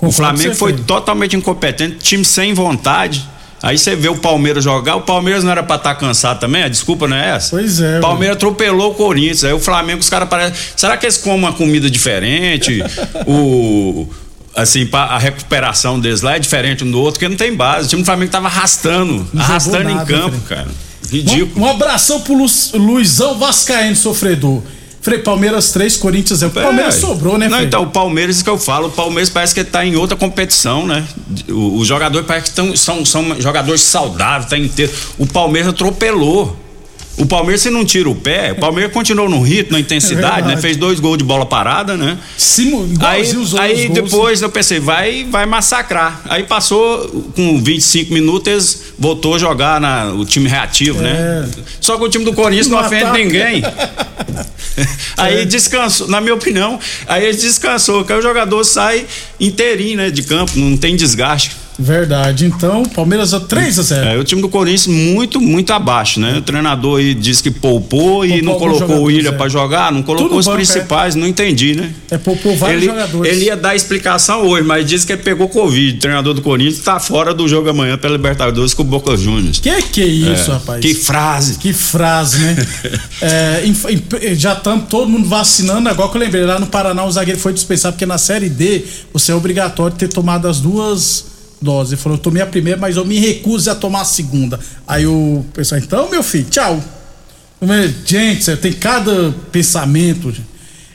o 0.00 0.12
Flamengo 0.12 0.54
foi 0.54 0.72
totalmente 0.74 1.34
incompetente, 1.36 1.96
time 1.96 2.24
sem 2.24 2.54
vontade. 2.54 3.28
Aí 3.60 3.76
você 3.76 3.96
vê 3.96 4.08
o 4.08 4.14
Palmeiras 4.16 4.62
jogar, 4.62 4.94
o 4.94 5.00
Palmeiras 5.00 5.42
não 5.42 5.50
era 5.50 5.64
pra 5.64 5.74
estar 5.74 5.92
cansado 5.96 6.38
também, 6.38 6.62
a 6.62 6.68
desculpa 6.68 7.08
não 7.08 7.16
é 7.16 7.30
essa? 7.34 7.50
Pois 7.50 7.80
é. 7.80 7.98
Palmeiras 7.98 8.36
atropelou 8.36 8.92
o 8.92 8.94
Corinthians. 8.94 9.42
Aí 9.42 9.52
o 9.52 9.58
Flamengo, 9.58 9.98
os 9.98 10.08
caras 10.08 10.28
parecem. 10.28 10.54
Será 10.76 10.96
que 10.96 11.04
eles 11.04 11.16
comem 11.16 11.40
uma 11.40 11.52
comida 11.52 11.90
diferente? 11.90 12.80
o. 13.26 14.06
Assim, 14.60 14.88
a 14.92 15.18
recuperação 15.18 16.00
deles 16.00 16.20
lá 16.20 16.34
é 16.36 16.38
diferente 16.38 16.82
um 16.84 16.90
do 16.90 16.98
outro, 16.98 17.12
porque 17.20 17.28
não 17.28 17.36
tem 17.36 17.54
base. 17.54 17.86
O 17.86 17.88
time 17.90 18.02
do 18.02 18.06
Flamengo 18.06 18.30
tava 18.32 18.48
arrastando, 18.48 19.26
Não 19.32 19.42
arrastando 19.42 19.76
jogou 19.78 19.90
em 19.92 19.94
nada, 19.94 20.06
campo, 20.12 20.40
cara. 20.48 20.66
Ridículo. 21.10 21.52
Um, 21.64 21.66
um 21.66 21.70
abração 21.70 22.20
pro 22.20 22.34
Lu, 22.34 22.46
Luizão 22.74 23.38
Vascaíno, 23.38 23.94
sofredor. 23.94 24.60
Frei, 25.00 25.20
Palmeiras 25.20 25.70
3, 25.70 25.96
Corinthians 25.96 26.40
0. 26.40 26.50
O 26.50 26.54
Palmeiras 26.60 26.96
É. 26.96 27.00
sobrou, 27.00 27.38
né, 27.38 27.46
Não, 27.48 27.56
Frei? 27.58 27.68
então, 27.68 27.82
o 27.84 27.86
Palmeiras, 27.86 28.34
isso 28.36 28.44
que 28.44 28.50
eu 28.50 28.58
falo, 28.58 28.88
o 28.88 28.90
Palmeiras 28.90 29.30
parece 29.30 29.54
que 29.54 29.62
tá 29.62 29.86
em 29.86 29.94
outra 29.94 30.16
competição, 30.16 30.86
né? 30.86 31.04
Os 31.48 31.86
jogadores 31.86 32.26
parece 32.26 32.46
que 32.50 32.56
tão, 32.56 32.76
são, 32.76 33.04
são 33.04 33.40
jogadores 33.40 33.80
saudáveis, 33.82 34.50
tá 34.50 34.58
inteiro. 34.58 34.92
O 35.16 35.26
Palmeiras 35.26 35.70
atropelou. 35.70 36.56
O 37.18 37.26
Palmeiras, 37.26 37.60
se 37.62 37.70
não 37.70 37.84
tira 37.84 38.08
o 38.08 38.14
pé, 38.14 38.52
o 38.52 38.56
Palmeiras 38.56 38.92
continuou 38.92 39.28
no 39.28 39.42
ritmo, 39.42 39.72
na 39.72 39.80
intensidade, 39.80 40.22
verdade. 40.36 40.54
né? 40.54 40.56
Fez 40.56 40.76
dois 40.76 41.00
gols 41.00 41.18
de 41.18 41.24
bola 41.24 41.44
parada, 41.44 41.96
né? 41.96 42.16
Simu, 42.36 42.88
Aí, 43.00 43.22
aí 43.58 43.86
gols. 43.88 44.02
depois 44.02 44.42
eu 44.42 44.48
pensei, 44.48 44.78
vai, 44.78 45.24
vai 45.24 45.44
massacrar. 45.44 46.22
Aí 46.28 46.44
passou 46.44 47.08
com 47.34 47.60
25 47.60 48.12
minutos, 48.12 48.52
eles 48.52 48.82
voltou 48.98 49.34
a 49.34 49.38
jogar 49.38 49.80
na, 49.80 50.12
o 50.12 50.24
time 50.24 50.48
reativo, 50.48 51.00
né? 51.00 51.48
Só 51.80 51.96
que 51.98 52.04
o 52.04 52.08
time 52.08 52.24
do 52.24 52.32
Corinthians 52.32 52.68
não 52.68 52.78
É. 52.78 52.82
No 52.82 52.86
ofende 52.86 53.24
ninguém. 53.24 53.62
Aí 55.16 55.44
descansou, 55.44 56.06
na 56.08 56.20
minha 56.20 56.34
opinião, 56.34 56.78
aí 57.06 57.24
ele 57.24 57.36
descansou, 57.36 58.04
que 58.04 58.12
aí 58.12 58.18
o 58.18 58.22
jogador 58.22 58.62
sai 58.62 59.04
inteirinho, 59.40 59.96
né, 59.96 60.10
de 60.10 60.22
campo, 60.22 60.52
não 60.56 60.76
tem 60.76 60.94
desgaste. 60.94 61.56
Verdade. 61.78 62.44
Então, 62.44 62.82
Palmeiras 62.84 63.32
a 63.32 63.38
3 63.38 63.78
a 63.78 63.82
0. 63.82 64.08
É, 64.08 64.18
o 64.18 64.24
time 64.24 64.42
do 64.42 64.48
Corinthians 64.48 64.88
muito, 64.88 65.40
muito 65.40 65.72
abaixo, 65.72 66.18
né? 66.18 66.36
O 66.38 66.42
treinador 66.42 66.98
aí 66.98 67.14
disse 67.14 67.40
que 67.40 67.52
poupou 67.52 68.26
e 68.26 68.42
Poupou 68.42 68.44
não 68.44 68.58
colocou 68.58 68.96
o 68.96 69.02
William 69.04 69.30
é. 69.30 69.32
pra 69.32 69.48
jogar, 69.48 69.92
não 69.92 70.02
colocou 70.02 70.28
Tudo 70.28 70.38
os 70.40 70.46
banco, 70.46 70.56
principais, 70.56 71.14
não 71.14 71.26
entendi, 71.26 71.76
né? 71.76 71.92
É 72.10 72.18
poupou 72.18 72.56
vários 72.56 72.82
ele, 72.82 72.90
jogadores. 72.90 73.32
ele 73.32 73.44
ia 73.44 73.56
dar 73.56 73.76
explicação 73.76 74.44
hoje, 74.46 74.66
mas 74.66 74.84
disse 74.86 75.06
que 75.06 75.12
ele 75.12 75.22
pegou 75.22 75.48
Covid. 75.48 75.96
O 75.96 76.00
treinador 76.00 76.34
do 76.34 76.42
Corinthians 76.42 76.82
tá 76.82 76.98
fora 76.98 77.32
do 77.32 77.46
jogo 77.46 77.70
amanhã 77.70 77.96
pela 77.96 78.16
Libertadores 78.16 78.74
com 78.74 78.82
o 78.82 78.84
Boca 78.84 79.16
Juniors. 79.16 79.60
Que 79.60 79.80
que 79.82 80.02
é 80.02 80.06
isso, 80.06 80.50
É, 80.50 80.54
rapaz? 80.54 80.80
que 80.80 80.94
frase. 80.94 81.58
Que 81.58 81.72
frase, 81.72 82.38
né? 82.38 82.56
É, 83.20 83.62
já 84.34 84.52
estamos 84.52 84.88
todo 84.88 85.08
mundo 85.08 85.28
vacinando. 85.28 85.88
Agora 85.88 86.08
que 86.08 86.16
eu 86.16 86.20
lembrei, 86.20 86.44
lá 86.44 86.58
no 86.58 86.66
Paraná 86.66 87.04
o 87.04 87.10
zagueiro 87.10 87.38
foi 87.40 87.52
dispensado, 87.52 87.94
porque 87.94 88.06
na 88.06 88.16
Série 88.18 88.48
D 88.48 88.84
você 89.12 89.32
é 89.32 89.34
obrigatório 89.34 89.96
ter 89.96 90.08
tomado 90.08 90.46
as 90.46 90.60
duas 90.60 91.37
doses. 91.60 91.92
Ele 91.92 92.00
falou, 92.00 92.18
eu 92.18 92.22
tomei 92.22 92.42
a 92.42 92.46
primeira, 92.46 92.78
mas 92.78 92.96
eu 92.96 93.04
me 93.04 93.18
recuso 93.18 93.70
a 93.70 93.74
tomar 93.74 94.02
a 94.02 94.04
segunda. 94.04 94.58
Aí 94.86 95.06
o 95.06 95.44
pessoal, 95.52 95.80
então, 95.80 96.10
meu 96.10 96.22
filho, 96.22 96.46
tchau. 96.50 96.82
Gente, 98.06 98.56
tem 98.56 98.72
cada 98.72 99.34
pensamento. 99.50 100.32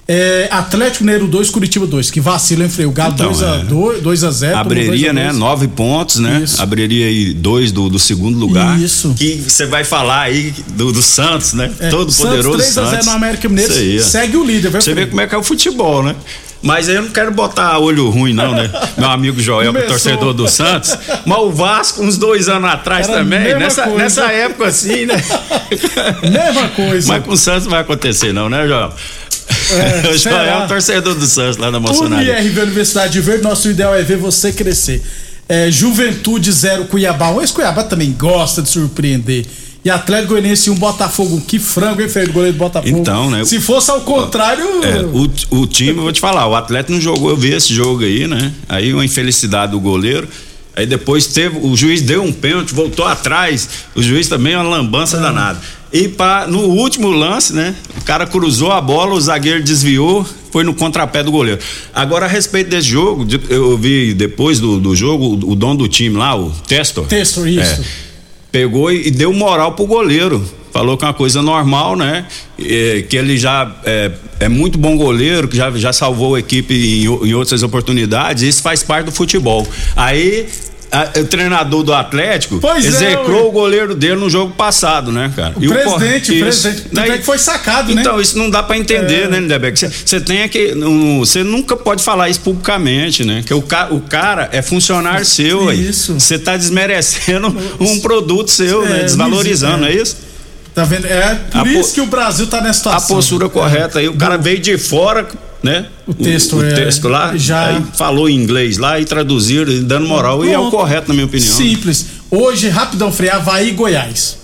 É, 0.06 0.50
Atlético 0.52 1.06
Mineiro 1.06 1.28
2, 1.28 1.50
Curitiba 1.50 1.88
2, 1.88 2.12
que 2.12 2.20
vacila, 2.20 2.64
hein, 2.64 2.70
Freio? 2.70 2.90
O 2.90 2.92
Galo 2.92 3.14
Então, 3.14 3.28
2 3.32 3.42
a 3.42 3.56
é. 3.56 3.64
2, 3.64 4.02
2 4.04 4.24
a 4.26 4.32
0 4.32 4.52
tomou 4.52 4.62
Abriria, 4.62 4.90
2 4.90 5.06
a 5.10 5.14
né? 5.14 5.26
2. 5.28 5.38
Nove 5.38 5.68
pontos, 5.70 6.18
né? 6.18 6.44
Abriria 6.58 7.06
aí 7.08 7.34
dois 7.34 7.72
do, 7.72 7.88
do 7.90 7.98
segundo 7.98 8.38
lugar. 8.38 8.78
Isso. 8.82 9.14
Que 9.18 9.36
você 9.36 9.66
vai 9.66 9.86
falar 9.86 10.24
aí 10.24 10.54
do, 10.76 10.92
do 10.92 11.02
Santos, 11.02 11.54
né? 11.54 11.72
É, 11.80 11.88
Todo 11.90 12.12
Santos, 12.12 12.32
poderoso 12.32 12.58
3 12.58 12.78
a 12.78 12.82
0 12.82 12.92
Santos. 12.92 13.06
no 13.08 13.12
América 13.14 13.48
Mineiro, 13.48 13.74
Isso 13.74 14.08
ó. 14.08 14.12
segue 14.12 14.36
o 14.36 14.44
líder, 14.44 14.72
viu, 14.72 14.82
Você 14.82 14.94
vê 14.94 15.06
como 15.06 15.22
é 15.22 15.28
que 15.28 15.36
é 15.36 15.38
o 15.38 15.44
futebol, 15.44 16.04
né? 16.04 16.16
Mas 16.64 16.88
eu 16.88 17.02
não 17.02 17.10
quero 17.10 17.30
botar 17.32 17.78
olho 17.78 18.10
ruim, 18.10 18.32
não, 18.32 18.54
né? 18.56 18.72
Meu 18.98 19.10
amigo 19.10 19.40
Joel, 19.42 19.64
é 19.64 19.66
Começou. 19.68 19.90
torcedor 19.90 20.34
do 20.34 20.48
Santos. 20.48 20.98
Mas 21.26 21.38
o 21.38 21.52
Vasco, 21.52 22.02
uns 22.02 22.18
dois 22.18 22.48
anos 22.48 22.70
atrás 22.70 23.10
Era 23.10 23.18
também, 23.18 23.54
nessa, 23.56 23.84
coisa. 23.84 23.98
nessa 23.98 24.24
época 24.32 24.68
assim, 24.68 25.06
né? 25.06 25.16
Mesma 26.24 26.70
coisa. 26.70 27.08
Mas 27.10 27.24
com 27.26 27.34
o 27.34 27.38
Santos 27.38 27.66
não 27.66 27.72
vai 27.72 27.82
acontecer, 27.82 28.32
não, 28.32 28.50
né, 28.50 28.66
Joel? 28.66 28.94
É, 29.72 30.08
o 30.16 30.18
Joel 30.18 30.38
é 30.38 30.64
o 30.64 30.68
torcedor 30.68 31.16
do 31.16 31.26
Santos 31.26 31.58
lá 31.58 31.70
na 31.70 31.82
Moçonaria. 31.82 32.38
UniRV 32.40 32.62
Universidade 32.62 33.20
Verde, 33.20 33.44
nosso 33.44 33.70
ideal 33.70 33.94
é 33.94 34.02
ver 34.02 34.18
você 34.18 34.54
crescer. 34.54 35.04
É, 35.50 35.70
Juventude 35.70 36.50
0 36.50 36.86
Cuiabá. 36.86 37.30
Um 37.32 37.42
ex-Cuiabá 37.42 37.84
também 37.84 38.14
gosta 38.14 38.62
de 38.62 38.70
surpreender. 38.70 39.46
E 39.86 39.90
Atlético 39.90 40.30
Goianiense 40.30 40.70
1 40.70 40.76
Botafogo. 40.76 41.42
Que 41.46 41.60
frango, 41.60 42.02
hein, 42.02 42.08
Fred? 42.08 42.32
Goleiro 42.32 42.56
do 42.56 42.60
Botafogo. 42.60 42.98
Então, 42.98 43.30
né? 43.30 43.44
Se 43.44 43.60
fosse 43.60 43.92
ao 43.92 44.02
contrário. 44.02 44.64
É, 44.84 45.02
o, 45.02 45.30
o 45.60 45.68
time, 45.68 45.98
eu 45.98 46.04
vou 46.04 46.12
te 46.12 46.22
falar, 46.22 46.48
o 46.48 46.56
Atlético 46.56 46.94
não 46.94 47.02
jogou, 47.02 47.30
eu 47.30 47.38
vi 47.38 47.52
esse 47.52 47.74
jogo 47.74 48.04
aí, 48.04 48.26
né? 48.26 48.54
Aí 48.70 48.94
uma 48.94 49.04
infelicidade 49.04 49.74
do 49.74 49.80
goleiro. 49.80 50.28
Aí 50.76 50.88
depois 50.88 51.28
teve, 51.28 51.60
o 51.62 51.76
juiz 51.76 52.02
deu 52.02 52.24
um 52.24 52.32
pênalti, 52.32 52.74
voltou 52.74 53.06
atrás. 53.06 53.70
O 53.94 54.02
juiz 54.02 54.28
também 54.28 54.54
é 54.54 54.58
uma 54.58 54.70
lambança 54.70 55.20
danada. 55.20 55.60
E 55.92 56.08
pra, 56.08 56.48
no 56.48 56.62
último 56.62 57.12
lance, 57.12 57.54
né? 57.54 57.76
O 57.96 58.04
cara 58.04 58.26
cruzou 58.26 58.72
a 58.72 58.82
bola, 58.82 59.14
o 59.14 59.22
zagueiro 59.22 59.62
desviou, 59.62 60.26
foi 60.52 60.64
no 60.64 60.74
contrapé 60.74 61.22
do 61.22 61.32
goleiro. 61.32 61.60
Agora, 61.94 62.26
a 62.26 62.28
respeito 62.28 62.72
desse 62.72 62.88
jogo, 62.88 63.28
eu 63.50 63.78
vi 63.78 64.16
depois 64.16 64.60
do, 64.60 64.80
do 64.80 64.96
jogo, 64.96 65.26
o, 65.26 65.52
o 65.52 65.56
dono 65.56 65.78
do 65.78 65.88
time 65.88 66.18
lá, 66.18 66.36
o 66.36 66.50
Testor. 66.68 67.06
Testor, 67.06 67.48
isso. 67.48 67.82
É, 67.82 67.86
pegou 68.54 68.92
e, 68.92 69.10
deu 69.10 69.34
moral 69.34 69.72
pro 69.72 69.88
goleiro. 69.88 70.46
Falou 70.72 70.96
que 70.96 71.04
é 71.04 71.08
uma 71.08 71.14
coisa 71.14 71.42
normal, 71.42 71.96
né? 71.96 72.26
Que 72.56 73.18
ele 73.18 73.36
já 73.36 73.76
é, 73.84 74.12
é 74.40 74.48
muito 74.48 74.78
bom 74.78 74.96
goleiro, 74.96 75.48
que 75.48 75.58
já, 75.58 75.72
já 75.72 75.92
salvou 75.92 76.36
a 76.36 76.40
equipe 76.40 76.74
em, 76.74 77.06
em 77.30 77.34
outras 77.34 77.64
oportunidades. 77.64 78.44
Isso 78.44 78.62
faz 78.62 78.84
parte 78.84 79.08
do 79.08 79.12
futebol. 79.12 79.68
Aí. 79.96 80.48
A- 80.94 81.20
o 81.20 81.26
treinador 81.26 81.84
do 81.84 81.94
Atlético 81.94 82.60
Pois 82.60 82.86
é, 82.86 82.88
execrou 82.88 83.44
ué. 83.44 83.48
o 83.50 83.52
goleiro 83.52 83.96
dele 83.96 84.16
no 84.16 84.30
jogo 84.30 84.54
passado, 84.54 85.12
né, 85.12 85.32
cara? 85.36 85.54
O 85.58 85.64
E 85.64 85.68
presidente, 85.68 86.32
o 86.32 86.36
isso. 86.36 86.62
presidente. 86.62 86.82
Tanto 86.84 86.94
Daí- 86.96 87.12
é 87.12 87.18
que 87.18 87.26
foi 87.26 87.38
sacado, 87.38 87.94
né? 87.94 88.02
então, 88.02 88.22
isso 88.22 88.38
não 88.38 88.50
dá 88.50 88.62
pra 88.64 88.78
entender, 88.78 89.24
É. 89.24 89.28
né, 89.28 89.40
Lindeberg? 89.40 89.78
Você 89.78 90.22
tem 90.22 90.48
que. 90.48 90.74
Você 91.20 91.44
nunca 91.44 91.76
pode 91.76 92.04
falar 92.04 92.30
isso 92.30 92.40
publicamente, 92.42 93.26
né? 93.26 93.44
Que 93.46 93.54
o, 93.54 93.62
ca, 93.62 93.88
o 93.92 94.00
cara 94.02 94.50
é 94.52 94.62
funcionário 94.62 95.26
seu, 95.26 95.70
aí. 95.70 95.90
Isso. 95.90 96.14
Você 96.20 96.38
tá 96.40 96.56
desmerecendo 96.56 97.56
um 97.80 98.00
produto 98.00 98.50
seu, 98.52 98.86
É, 98.86 98.90
né? 98.90 99.00
Desvalorizando, 99.04 99.86
é. 99.86 99.92
é 99.92 99.96
isso? 99.96 100.18
Tá 100.76 100.84
vendo? 100.84 101.06
É 101.06 101.36
por 101.52 101.68
A 101.68 101.72
isso 101.72 101.90
po- 101.90 101.94
que 101.96 102.02
o 102.02 102.06
Brasil 102.08 102.48
tá 102.48 102.58
nessa 102.60 102.70
A 102.90 102.94
situação. 103.00 103.16
postura 103.16 103.48
correta 103.50 104.00
aí. 104.00 104.08
O 104.08 104.16
cara 104.16 104.38
veio 104.38 104.60
de 104.60 104.76
fora, 104.78 105.28
né? 105.64 105.86
O 106.06 106.14
texto, 106.14 106.58
o, 106.58 106.64
é, 106.66 106.74
texto 106.74 107.08
lá, 107.08 107.36
já- 107.38 107.68
aí 107.68 107.84
falou 107.98 108.30
em 108.30 108.36
inglês 108.36 108.78
lá 108.78 109.00
e 109.00 109.06
traduziram, 109.06 109.72
e 109.72 109.80
dando 109.80 110.06
moral. 110.06 110.44
E 110.46 110.52
é 110.52 110.58
o 110.60 110.64
Pronto. 110.64 110.78
correto, 110.78 111.08
na 111.08 111.14
minha 111.14 111.26
opinião. 111.26 111.56
Simples. 111.56 112.06
Hoje, 112.30 112.68
rapidão, 112.70 113.12
freio, 113.12 113.34
Havaí 113.36 113.70
e 113.70 113.72
Goiás. 113.72 114.38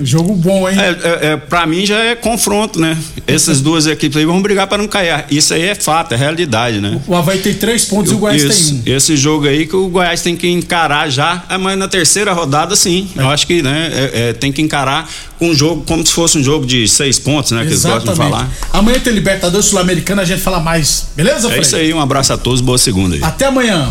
Jogo 0.04 0.34
bom, 0.34 0.68
hein? 0.68 0.76
É, 0.78 0.88
é, 0.88 1.32
é, 1.32 1.36
pra 1.36 1.66
mim 1.66 1.84
já 1.86 1.98
é 1.98 2.14
confronto, 2.14 2.80
né? 2.80 2.96
Essas 3.26 3.60
duas 3.60 3.86
equipes 3.86 4.16
aí 4.16 4.24
vão 4.24 4.40
brigar 4.42 4.66
pra 4.66 4.78
não 4.78 4.88
cair. 4.88 5.24
Isso 5.30 5.54
aí 5.54 5.62
é 5.62 5.74
fato, 5.74 6.12
é 6.12 6.16
realidade, 6.16 6.80
né? 6.80 7.00
O 7.06 7.14
Havaí 7.14 7.38
tem 7.38 7.54
três 7.54 7.84
pontos 7.84 8.12
e 8.12 8.14
o 8.14 8.18
Goiás 8.18 8.42
Isso, 8.42 8.82
tem 8.82 8.92
um. 8.94 8.96
Esse 8.96 9.16
jogo 9.16 9.46
aí 9.46 9.66
que 9.66 9.76
o 9.76 9.88
Goiás 9.88 10.22
tem 10.22 10.36
que 10.36 10.48
encarar 10.48 11.08
já, 11.10 11.44
é, 11.48 11.56
mas 11.56 11.78
na 11.78 11.88
terceira 11.88 12.32
rodada 12.32 12.74
sim. 12.76 13.08
Eu 13.16 13.28
acho 13.30 13.46
que 13.46 13.62
né, 13.62 13.90
é- 13.92 14.28
é, 14.28 14.32
tem 14.32 14.50
que 14.52 14.60
encarar 14.62 15.08
com 15.38 15.48
um 15.50 15.54
jogo 15.54 15.82
como 15.86 16.06
se 16.06 16.12
fosse 16.12 16.38
um 16.38 16.42
jogo 16.42 16.64
de 16.64 16.86
seis 16.88 17.18
pontos, 17.18 17.50
né? 17.52 17.62
Que 17.62 17.68
eles 17.68 17.84
gostam 17.84 18.12
de 18.12 18.18
falar. 18.18 18.50
Amanhã 18.72 18.98
tem 19.00 19.12
Libertadores 19.12 19.66
Sul-Americana, 19.66 20.22
a 20.22 20.24
gente 20.24 20.40
fala 20.40 20.60
mais. 20.60 21.06
Beleza, 21.16 21.48
É 21.48 21.50
Fred? 21.50 21.66
isso 21.66 21.76
aí, 21.76 21.92
um 21.92 22.00
abraço 22.00 22.32
a 22.32 22.36
todos, 22.36 22.60
boa 22.60 22.78
segunda 22.78 23.16
aí. 23.16 23.22
Até 23.22 23.46
amanhã. 23.46 23.90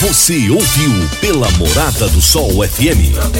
Você 0.00 0.50
ouviu 0.50 0.92
pela 1.20 1.50
Morada 1.52 2.06
do 2.08 2.20
Sol 2.20 2.62
FM. 2.66 3.16